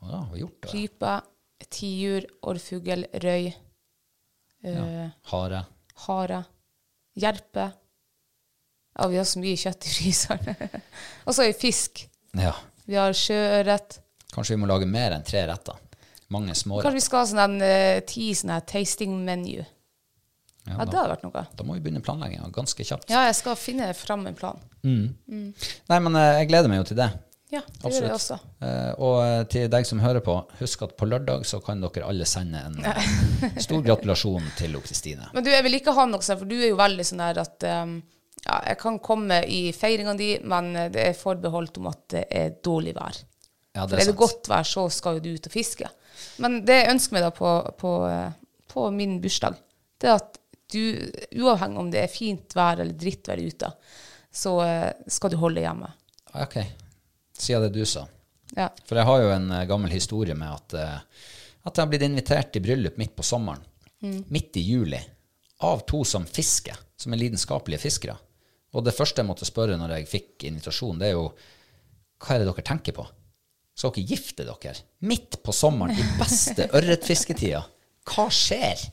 [0.01, 0.20] Å, ja,
[0.62, 0.70] da?
[0.72, 1.14] rype,
[1.70, 3.51] tiur, orrfugl, røy,
[4.64, 5.64] eh, Hare.
[6.07, 6.45] hare,
[7.18, 7.66] jerpe.
[8.99, 10.57] Ja, vi har så mye kjøtt i fryseren.
[11.26, 12.05] Og så har vi fisk.
[12.38, 12.55] Ja.
[12.86, 14.01] Vi har sjøørret.
[14.34, 15.78] Kanskje vi må lage mer enn tre retter.
[16.30, 16.95] Mange små Kanskje småretter.
[16.95, 19.64] vi skal ha sånn en, uh, ti sånn tasting menu.
[20.69, 21.47] Ja, Ja, det hadde vært noe.
[21.57, 23.09] da må vi begynne planlegginga ganske kjapt.
[23.11, 24.59] Ja, jeg skal finne fram en plan.
[24.85, 27.11] Nei, men eh, jeg gleder meg jo til det.
[27.51, 28.37] Ja, det gjør jeg også.
[28.63, 32.07] Eh, og eh, til deg som hører på, husk at på lørdag så kan dere
[32.07, 32.77] alle sende en
[33.59, 35.27] stor gratulasjon til Kristine.
[35.35, 37.41] Men du, jeg vil ikke ha noe sånn, for du er jo veldig sånn der
[37.43, 37.97] at um,
[38.45, 42.55] ja, jeg kan komme i feiringa di, men det er forbeholdt om at det er
[42.63, 43.19] dårlig vær.
[43.75, 45.91] Ja, det er for er det godt vær, så skal jo du ut og fiske.
[46.43, 47.51] Men det jeg ønsker meg da på,
[47.83, 47.93] på,
[48.71, 49.59] på min bursdag,
[50.01, 50.39] det er at
[50.73, 51.11] du,
[51.43, 53.71] uavhengig om det er fint vær eller drittvær ute,
[54.31, 55.91] så eh, skal du holde hjemme.
[56.39, 56.57] Ok,
[57.39, 58.07] siden det du sa.
[58.57, 58.68] Ja.
[58.87, 61.29] For jeg har jo en eh, gammel historie med at, eh,
[61.62, 63.66] at jeg har blitt invitert i bryllup midt på sommeren.
[64.01, 64.99] Midt i juli.
[65.68, 68.14] Av to som fisker, som er lidenskapelige fiskere.
[68.73, 71.27] Og det første jeg måtte spørre når jeg fikk invitasjon, det er jo
[72.21, 73.05] hva er det dere tenker på?
[73.77, 74.75] Skal dere gifte dere?
[75.09, 77.62] Midt på sommeren, i beste ørretfisketida.
[78.09, 78.87] Hva skjer?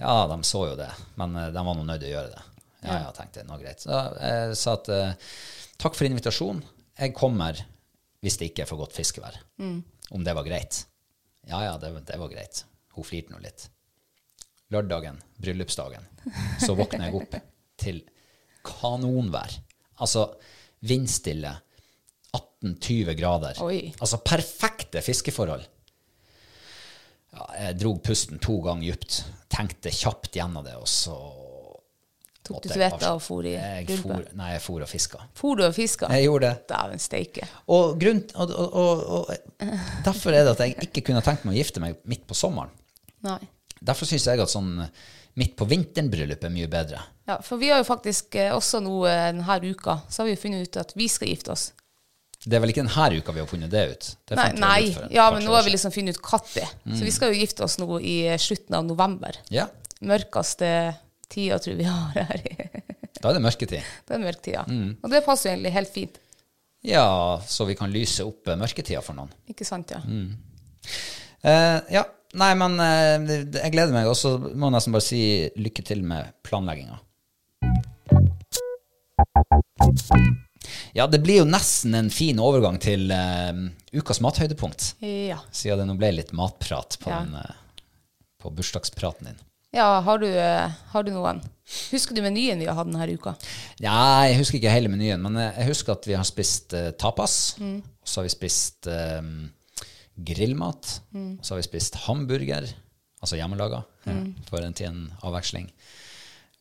[0.00, 0.88] Ja, de så jo det,
[1.20, 2.44] men eh, de var nå nødt til å gjøre det.
[2.86, 3.82] Ja, ja, tenkte jeg, nå greit.
[3.84, 5.32] Så jeg sa at eh,
[5.80, 6.62] takk for invitasjonen.
[7.00, 7.60] Jeg kommer
[8.24, 9.36] hvis det ikke er for godt fiskevær.
[9.60, 10.82] Om det var greit.
[11.48, 12.64] Ja, ja, det, det var greit.
[12.96, 13.68] Hun flirte nå litt.
[14.70, 16.04] Lørdagen, bryllupsdagen,
[16.62, 17.36] så våkner jeg opp
[17.80, 18.02] til
[18.66, 19.56] kanonvær.
[20.00, 20.26] Altså
[20.86, 21.50] vindstille,
[22.36, 23.58] 18-20 grader.
[23.64, 23.90] Oi.
[23.98, 25.64] Altså perfekte fiskeforhold.
[27.30, 29.20] Ja, jeg drog pusten to ganger dypt,
[29.52, 31.18] tenkte kjapt gjennom det, og så
[32.50, 33.52] Tok du tveta og for i
[34.00, 35.20] for, nei, jeg for og fiska.
[35.38, 36.08] For du og fiska?
[36.16, 36.66] Jeg gjorde det.
[36.72, 37.46] Dæven steike.
[37.70, 41.54] Og, grunn, og, og, og, og derfor er det at jeg ikke kunne tenkt meg
[41.54, 42.72] å gifte meg midt på sommeren.
[43.26, 43.38] Nei.
[43.78, 44.72] Derfor syns jeg at sånn
[45.38, 47.02] midt på vinteren-bryllup er mye bedre.
[47.28, 50.34] Ja, for vi har jo faktisk eh, også nå eh, denne uka, så har vi
[50.34, 51.68] jo funnet ut at vi skal gifte oss.
[52.40, 54.06] Det er vel ikke denne uka vi har funnet det ut?
[54.30, 54.78] Det Nei, nei.
[54.96, 56.64] ut ja, men nå har vi liksom funnet ut når.
[56.88, 59.36] Så vi skal jo gifte oss nå i slutten av november.
[59.52, 59.66] Ja,
[60.00, 60.70] Mørkeste
[61.28, 62.46] tida, tror vi har her.
[63.20, 63.90] da er det mørketid.
[64.08, 64.62] Det er mørktida.
[64.72, 64.94] Mm.
[65.04, 66.16] Og det passer jo egentlig helt fint.
[66.80, 67.04] Ja,
[67.44, 69.28] så vi kan lyse opp eh, mørketida for noen.
[69.52, 70.00] Ikke sant, ja?
[70.00, 70.32] Mm.
[71.44, 72.06] Eh, ja,
[72.40, 75.20] Nei, men eh, jeg gleder meg, og så må jeg nesten bare si
[75.58, 77.00] lykke til med planlegginga.
[80.94, 85.38] Ja, det blir jo nesten en fin overgang til uh, ukas mathøydepunkt, Ja.
[85.52, 87.20] siden det nå ble litt matprat på, Ja.
[87.24, 87.86] den, uh,
[88.42, 89.38] på bursdagspraten din.
[89.72, 91.42] Ja, har du, uh, har du noen?
[91.92, 93.36] Husker du menyen vi har hatt denne uka?
[93.78, 97.54] Ja, jeg husker ikke hele menyen, men jeg husker at vi har spist tapas.
[97.60, 98.88] Og så har vi spist
[100.18, 101.00] grillmat.
[101.14, 102.66] Og så har vi spist hamburger,
[103.22, 104.16] altså hjemmelaga, ja,
[104.48, 105.70] for en til en avveksling.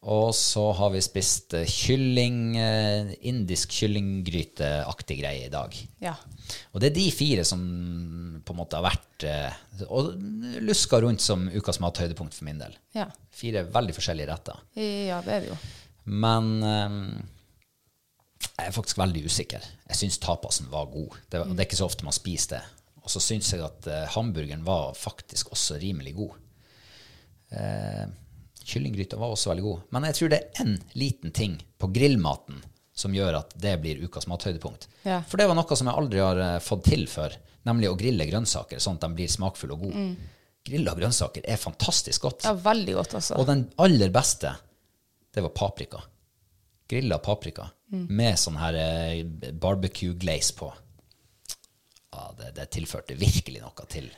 [0.07, 5.75] Og så har vi spist kylling, eh, indisk kyllinggryteaktig greie i dag.
[5.99, 6.13] Ja.
[6.71, 7.59] Og det er de fire som
[8.45, 9.57] på en måte har vært eh,
[9.91, 10.13] og
[10.63, 12.77] luska rundt som ukas mathøydepunkt for min del.
[12.95, 13.09] Ja.
[13.29, 14.63] Fire veldig forskjellige retter.
[14.79, 15.59] ja, det er det jo.
[16.05, 16.97] Men eh,
[18.39, 19.67] jeg er faktisk veldig usikker.
[19.91, 21.19] Jeg syns tapasen var god.
[21.27, 22.63] Det, det er ikke så ofte man spiser det.
[23.03, 26.39] Og så syns jeg at hamburgeren var faktisk også rimelig god.
[27.51, 28.07] Eh,
[28.69, 29.85] Kyllinggryta var også veldig god.
[29.95, 32.61] Men jeg tror det er én liten ting på grillmaten
[32.99, 34.89] som gjør at det blir ukas mathøydepunkt.
[35.07, 35.21] Ja.
[35.27, 37.37] For det var noe som jeg aldri har eh, fått til før,
[37.69, 40.05] nemlig å grille grønnsaker sånn at de blir smakfulle og gode.
[40.69, 42.45] Grilla grønnsaker er fantastisk godt.
[42.45, 43.39] Ja, veldig godt, også.
[43.39, 44.51] Og den aller beste,
[45.33, 46.03] det var paprika.
[46.89, 50.69] Grilla paprika med sånn her eh, barbecue glaze på.
[52.11, 54.09] Ja, det, det tilførte virkelig noe til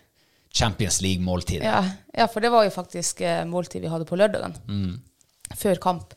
[0.51, 1.65] Champions League-måltidet.
[1.67, 1.83] Ja,
[2.13, 4.57] ja, for det var jo faktisk eh, måltid vi hadde på lørdagen.
[5.57, 6.13] Før kamp.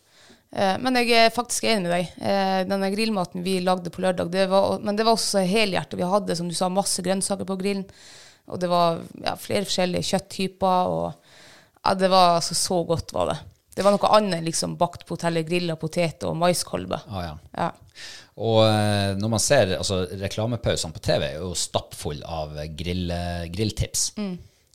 [0.54, 2.10] Eh, men jeg er faktisk enig med deg.
[2.18, 5.98] Eh, denne grillmaten vi lagde på lørdag, det var, men det var også helhjertet.
[5.98, 7.86] Vi hadde, som du sa, masse grønnsaker på grillen.
[8.50, 10.92] Og det var ja, flere forskjellige kjøtttyper.
[10.92, 11.06] Og
[11.80, 13.38] ja, det var altså så godt, var det.
[13.74, 17.06] Det var noe annet enn liksom bakt poteller, grilla poteter og maiskolber.
[17.10, 17.32] Ah, ja.
[17.56, 17.70] Ja.
[18.42, 23.12] Og eh, når man ser altså, reklamepausene på TV, er jo stappfull av grill,
[23.54, 24.08] grilltips.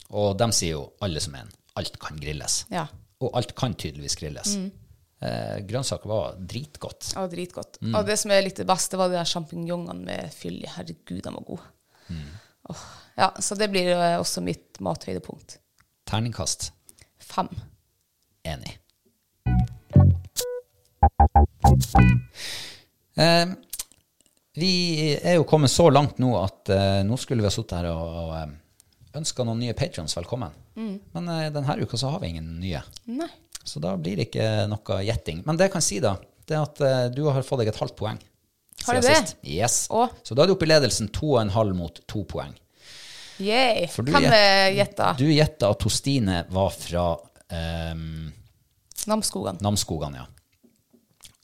[0.09, 1.49] Og de sier jo, alle som en,
[1.79, 2.63] alt kan grilles.
[2.73, 2.87] Ja.
[3.19, 4.55] Og alt kan tydeligvis grilles.
[5.21, 7.11] Eh, grønnsaker var dritgodt.
[7.15, 7.81] Ja, dritgodt.
[7.83, 10.71] Og det som er litt det beste, var de sjampinjongene med fylje.
[10.77, 11.67] Herregud, de var gode.
[12.69, 12.83] Åh,
[13.17, 15.59] ja, så det blir eh, også mitt mathøydepunkt.
[16.09, 16.71] Terningkast.
[17.19, 17.49] Fem.
[18.47, 18.79] Enig.
[23.19, 23.51] Eh,
[24.59, 24.71] vi
[25.17, 28.15] er jo kommet så langt nå at eh, nå skulle vi ha sittet her og,
[28.23, 28.55] og eh,
[29.19, 30.55] ønska noen nye patrions velkommen.
[30.79, 32.81] Men eh, denne uka så har vi ingen nye.
[33.11, 33.29] Nei.
[33.63, 35.43] Så da blir det ikke noe gjetting.
[35.45, 36.15] Men det jeg kan si, da,
[36.47, 38.17] det er at du har fått deg et halvt poeng.
[38.87, 39.35] Har du det?
[39.43, 39.83] Yes.
[39.91, 40.07] Å.
[40.23, 42.55] Så da er du oppe i ledelsen to og en halv mot to poeng.
[43.39, 43.87] Yay.
[43.91, 45.13] For du gjetta?
[45.19, 47.05] Du gjetta at Tostine var fra
[47.55, 48.31] ehm,
[49.07, 49.59] Namsskogan.
[49.63, 50.25] Namsskogan, ja.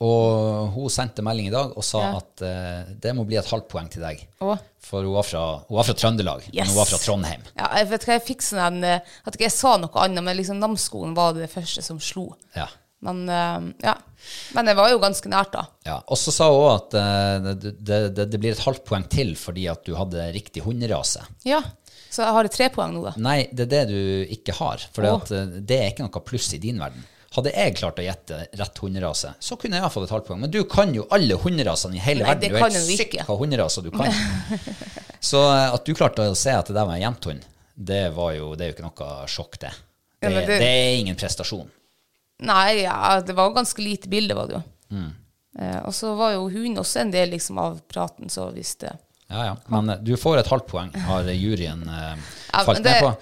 [0.04, 2.16] Og hun sendte melding i dag og sa Ja.
[2.20, 4.26] at uh, det må bli et halvt poeng til deg.
[4.43, 4.58] Å.
[4.84, 7.46] For hun var fra, hun var fra Trøndelag, men hun var fra Trondheim.
[7.56, 10.22] Ja, jeg vet ikke, jeg fikk sånn en eh, At ikke jeg sa noe annet,
[10.28, 12.28] men liksom Namsskolen var det første som slo.
[12.58, 12.68] Ja.
[13.06, 13.96] Men uh, ja.
[14.58, 15.64] Men det var jo ganske nært, da.
[15.88, 15.98] ja.
[16.12, 19.34] Og så sa hun at uh, det, det, det, det blir et halvt poeng til
[19.39, 21.24] fordi at du hadde riktig hunderase.
[21.48, 21.64] Ja.
[22.12, 23.16] Så jeg har tre poeng nå, da.
[23.20, 24.84] Nei, det er det du ikke har.
[24.96, 27.04] For det er ikke noe pluss i din verden.
[27.36, 30.40] Hadde jeg klart å gjette rett hunderase, så kunne jeg fått et halvt poeng.
[30.46, 32.42] Men du kan jo alle hunderasene i hele Nei, verden.
[32.46, 34.14] det Du er kan helt jo syk hva hunderaser du kan.
[35.32, 37.44] så eh, at du klarte å se at det der var en jenthund,
[37.76, 39.74] det, var jo, det er jo ikke noe sjokk, det.
[40.24, 41.68] Det, ja, det- det er ingen prestasjon.
[42.48, 44.64] Nei, ja, det var ganske lite bilde, var det jo.
[44.96, 45.12] Mm.
[45.60, 48.94] Eh, og så var jo hun også en del liksom, av praten, så hvis det
[49.32, 49.54] Ja, ja.
[49.74, 52.16] Men eh, du får et halvt poeng, har juryen eh,
[52.52, 53.14] falt ja, det- ned på,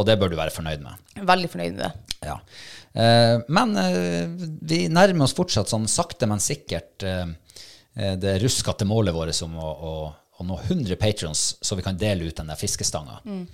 [0.00, 1.08] og det bør du være fornøyd med.
[1.32, 1.92] Veldig fornøyd med det.
[2.28, 2.38] Ja.
[2.94, 4.28] Eh, men eh,
[4.60, 7.26] vi nærmer oss fortsatt sånn sakte, men sikkert eh,
[8.20, 9.94] det ruskete målet vårt om å, å,
[10.40, 13.18] å nå 100 patrions, så vi kan dele ut den der fiskestanga.
[13.24, 13.44] Mm.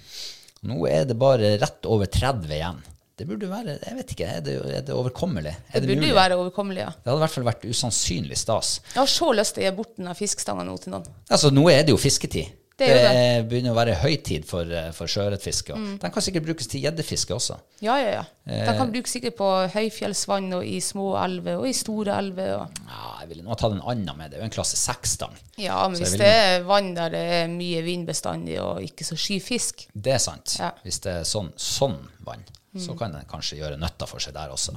[0.68, 2.78] Nå er det bare rett over 30 igjen.
[3.18, 5.50] Det burde være Jeg vet ikke, er det, er det overkommelig?
[5.74, 6.10] Er Det burde mulig?
[6.12, 6.90] jo være overkommelig, ja.
[6.94, 8.76] Det hadde i hvert fall vært usannsynlig stas.
[8.92, 11.08] Jeg har så lyst til å gi bort den fiskestanga nå til noen.
[11.26, 12.52] Altså, nå er det jo fisketid.
[12.78, 15.74] Det Det, er begynner å være høytid for, eh, for sjøørretfiske.
[15.74, 15.96] Mm.
[15.98, 17.56] Den kan sikkert brukes til gjeddefiske også.
[17.82, 18.24] Ja, ja, ja.
[18.46, 22.52] Den kan brukes sikkert på høyfjellsvann og i små elver og i store elver.
[22.60, 22.78] Og.
[22.86, 24.30] Ja, jeg ville nå tatt en annen med.
[24.30, 25.34] Det er jo en klasse seks-stang.
[25.58, 29.04] Ja, men Så hvis det er vann der det er mye vind bestandig og ikke
[29.04, 30.54] så sky fisk Det er sant.
[30.60, 30.70] Ja.
[30.84, 32.44] Hvis det er sånn, sånn vann,
[32.78, 32.98] så Mm.
[32.98, 34.76] kan den kanskje gjøre nøtta for seg der også.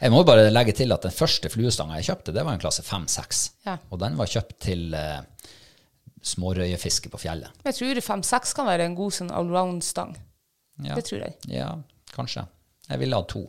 [0.00, 2.82] Jeg må bare legge til at den første fluestanga jeg kjøpte, det var en klasse
[2.82, 3.50] 5-6.
[3.66, 3.76] Ja.
[3.92, 5.20] Og den var kjøpt til eh,
[6.22, 7.50] smårøyefiske på fjellet.
[7.64, 10.16] Jeg tror 5-6 kan være en god sånn allround-stang.
[10.84, 10.94] Ja.
[10.96, 11.34] Det tror jeg.
[11.48, 11.74] Ja,
[12.14, 12.46] kanskje.
[12.88, 13.46] Jeg ville ha to.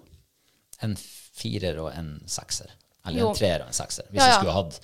[0.82, 2.69] En firer og en sekser.
[3.05, 3.30] Eller Jo.
[3.32, 4.03] en treer og en sekser.
[4.11, 4.32] Hvis Ja, ja.
[4.34, 4.80] jeg skulle hatt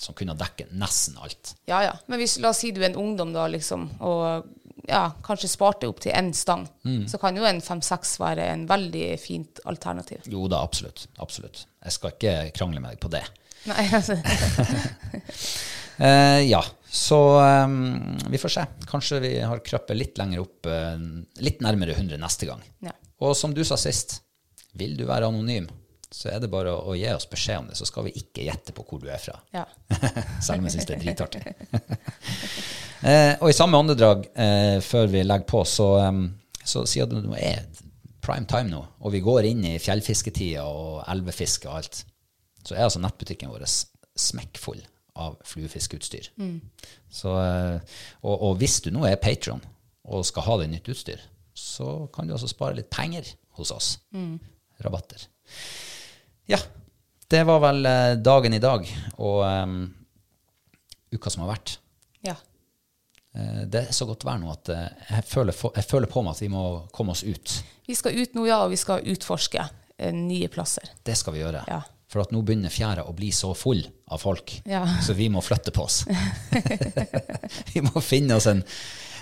[0.00, 1.54] som kunne dekke nesten alt.
[1.68, 1.92] Ja, ja.
[2.08, 4.46] Men hvis, la oss si du er en ungdom da, liksom, og
[4.88, 7.06] ja, kanskje sparte opp til én stang, Mm.
[7.06, 10.22] så kan jo en fem-seks være en veldig fint alternativ.
[10.26, 11.06] Jo da, absolutt.
[11.18, 11.66] Absolutt.
[11.84, 13.24] Jeg skal ikke krangle med deg på det.
[13.66, 14.16] Nei, altså,
[16.00, 16.62] Eh, ja,
[16.92, 18.64] så um, vi får se.
[18.90, 20.96] Kanskje vi har krøpet litt lenger opp, uh,
[21.38, 22.64] litt nærmere 100 neste gang.
[22.82, 22.94] Ja.
[23.22, 24.16] Og som du sa sist,
[24.74, 25.68] vil du være anonym,
[26.10, 28.42] så er det bare å, å gi oss beskjed om det, så skal vi ikke
[28.48, 29.36] gjette på hvor du er fra.
[29.54, 29.62] ja.
[30.42, 31.44] Selv om jeg syns det er dritartig.
[33.06, 36.24] uh, og i samme åndedrag, uh, før vi legger på, så, um,
[36.58, 37.68] så at det nå er
[38.20, 42.02] prime time nå, og vi går inn i fjellfisketida og elvefiske og alt,
[42.66, 44.82] så er altså nettbutikken vår smekkfull
[45.14, 46.30] av fluefiskeutstyr.
[47.10, 49.62] Så, eh, og, og hvis du nå er patron
[50.10, 51.22] og skal ha deg nytt utstyr,
[51.56, 53.26] så kan du altså spare litt penger
[53.58, 53.88] hos oss.
[54.80, 55.26] Rabatter.
[56.50, 56.58] Ja,
[57.30, 58.86] det var vel eh, dagen i dag
[59.18, 59.82] og um,
[61.12, 61.76] uka som har vært.
[62.26, 62.36] ja.
[63.30, 66.48] Det er så godt vær nå at jeg, føler, jeg føler på meg at vi
[66.50, 67.52] må komme oss ut.
[67.86, 69.68] Vi skal ut nå, ja, og vi skal utforske
[70.16, 70.90] nye plasser.
[71.06, 71.62] Det skal vi gjøre.
[71.70, 71.78] Ja.
[72.10, 74.82] For at nå begynner fjæra å bli så full av folk, Ja.
[75.06, 76.00] så vi må flytte på oss.
[77.74, 78.64] vi må finne oss en,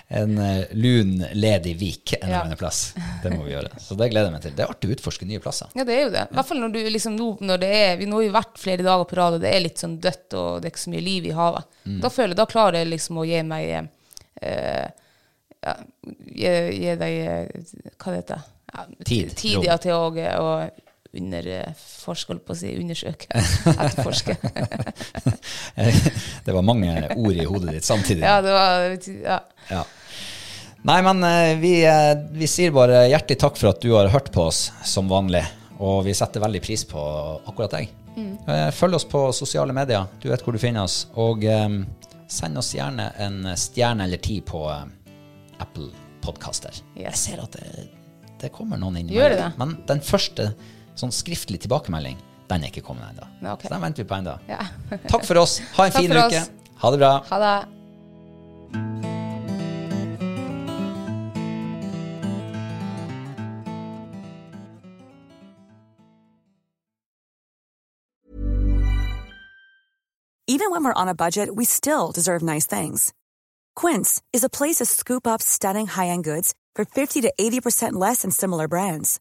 [0.08, 2.94] en eh, lun, ledig vik en eller annen plass.
[3.22, 3.74] Det må vi gjøre.
[3.84, 4.54] Så det gleder jeg meg til.
[4.56, 5.68] Det er artig å utforske nye plasser.
[5.76, 6.24] Ja, det er jo det.
[6.32, 8.62] I hvert fall når du liksom nå, når det er, vi nå har jo vært
[8.64, 10.94] flere dager på rad, og det er litt sånn dødt, og det er ikke så
[10.96, 11.68] mye liv i havet.
[11.84, 12.00] Mm.
[12.06, 14.88] Da føler jeg, da klarer jeg liksom å gi meg eh,
[15.60, 15.76] ja,
[16.24, 20.08] gi, gi deg eh, Hva det heter ja, Tid, Tid ja, til å,
[20.40, 20.52] å
[21.16, 23.28] underforske, holdt på å si, undersøke,
[23.72, 24.36] etterforske.
[26.44, 28.24] det var mange ord i hodet ditt samtidig.
[28.26, 29.38] ja, det var ja.
[29.70, 29.84] Ja.
[30.88, 34.30] Nei, men eh, vi, eh, vi sier bare hjertelig takk for at du har hørt
[34.34, 35.42] på oss som vanlig.
[35.78, 37.00] Og vi setter veldig pris på
[37.46, 37.90] akkurat deg.
[38.18, 38.32] Mm.
[38.74, 40.08] Følg oss på sosiale medier.
[40.18, 41.04] Du vet hvor du finner oss.
[41.22, 41.84] Og um,
[42.26, 44.90] send oss gjerne en stjerne eller ti på um,
[45.62, 45.92] Apple
[46.24, 46.74] Podcaster.
[46.98, 47.86] Jeg ser at det,
[48.42, 49.14] det kommer noen inn.
[49.60, 50.50] Men den første
[50.98, 52.18] sånn skriftlig tilbakemelding,
[52.50, 53.26] den er ikke kommet ennå.
[53.54, 53.68] Okay.
[53.68, 54.36] Så den venter vi på ennå.
[54.50, 54.62] ja.
[55.12, 55.58] Takk for oss.
[55.78, 56.26] Ha en Takk fin uke.
[56.44, 56.50] oss.
[56.82, 57.12] Ha det bra.
[57.30, 57.56] Ha det.
[70.46, 73.12] Even when we're on a budget, we still deserve nice things.
[73.76, 78.22] Quince is a place to scoop up stunning high-end goods for 50 to 80% less
[78.22, 79.20] than similar brands.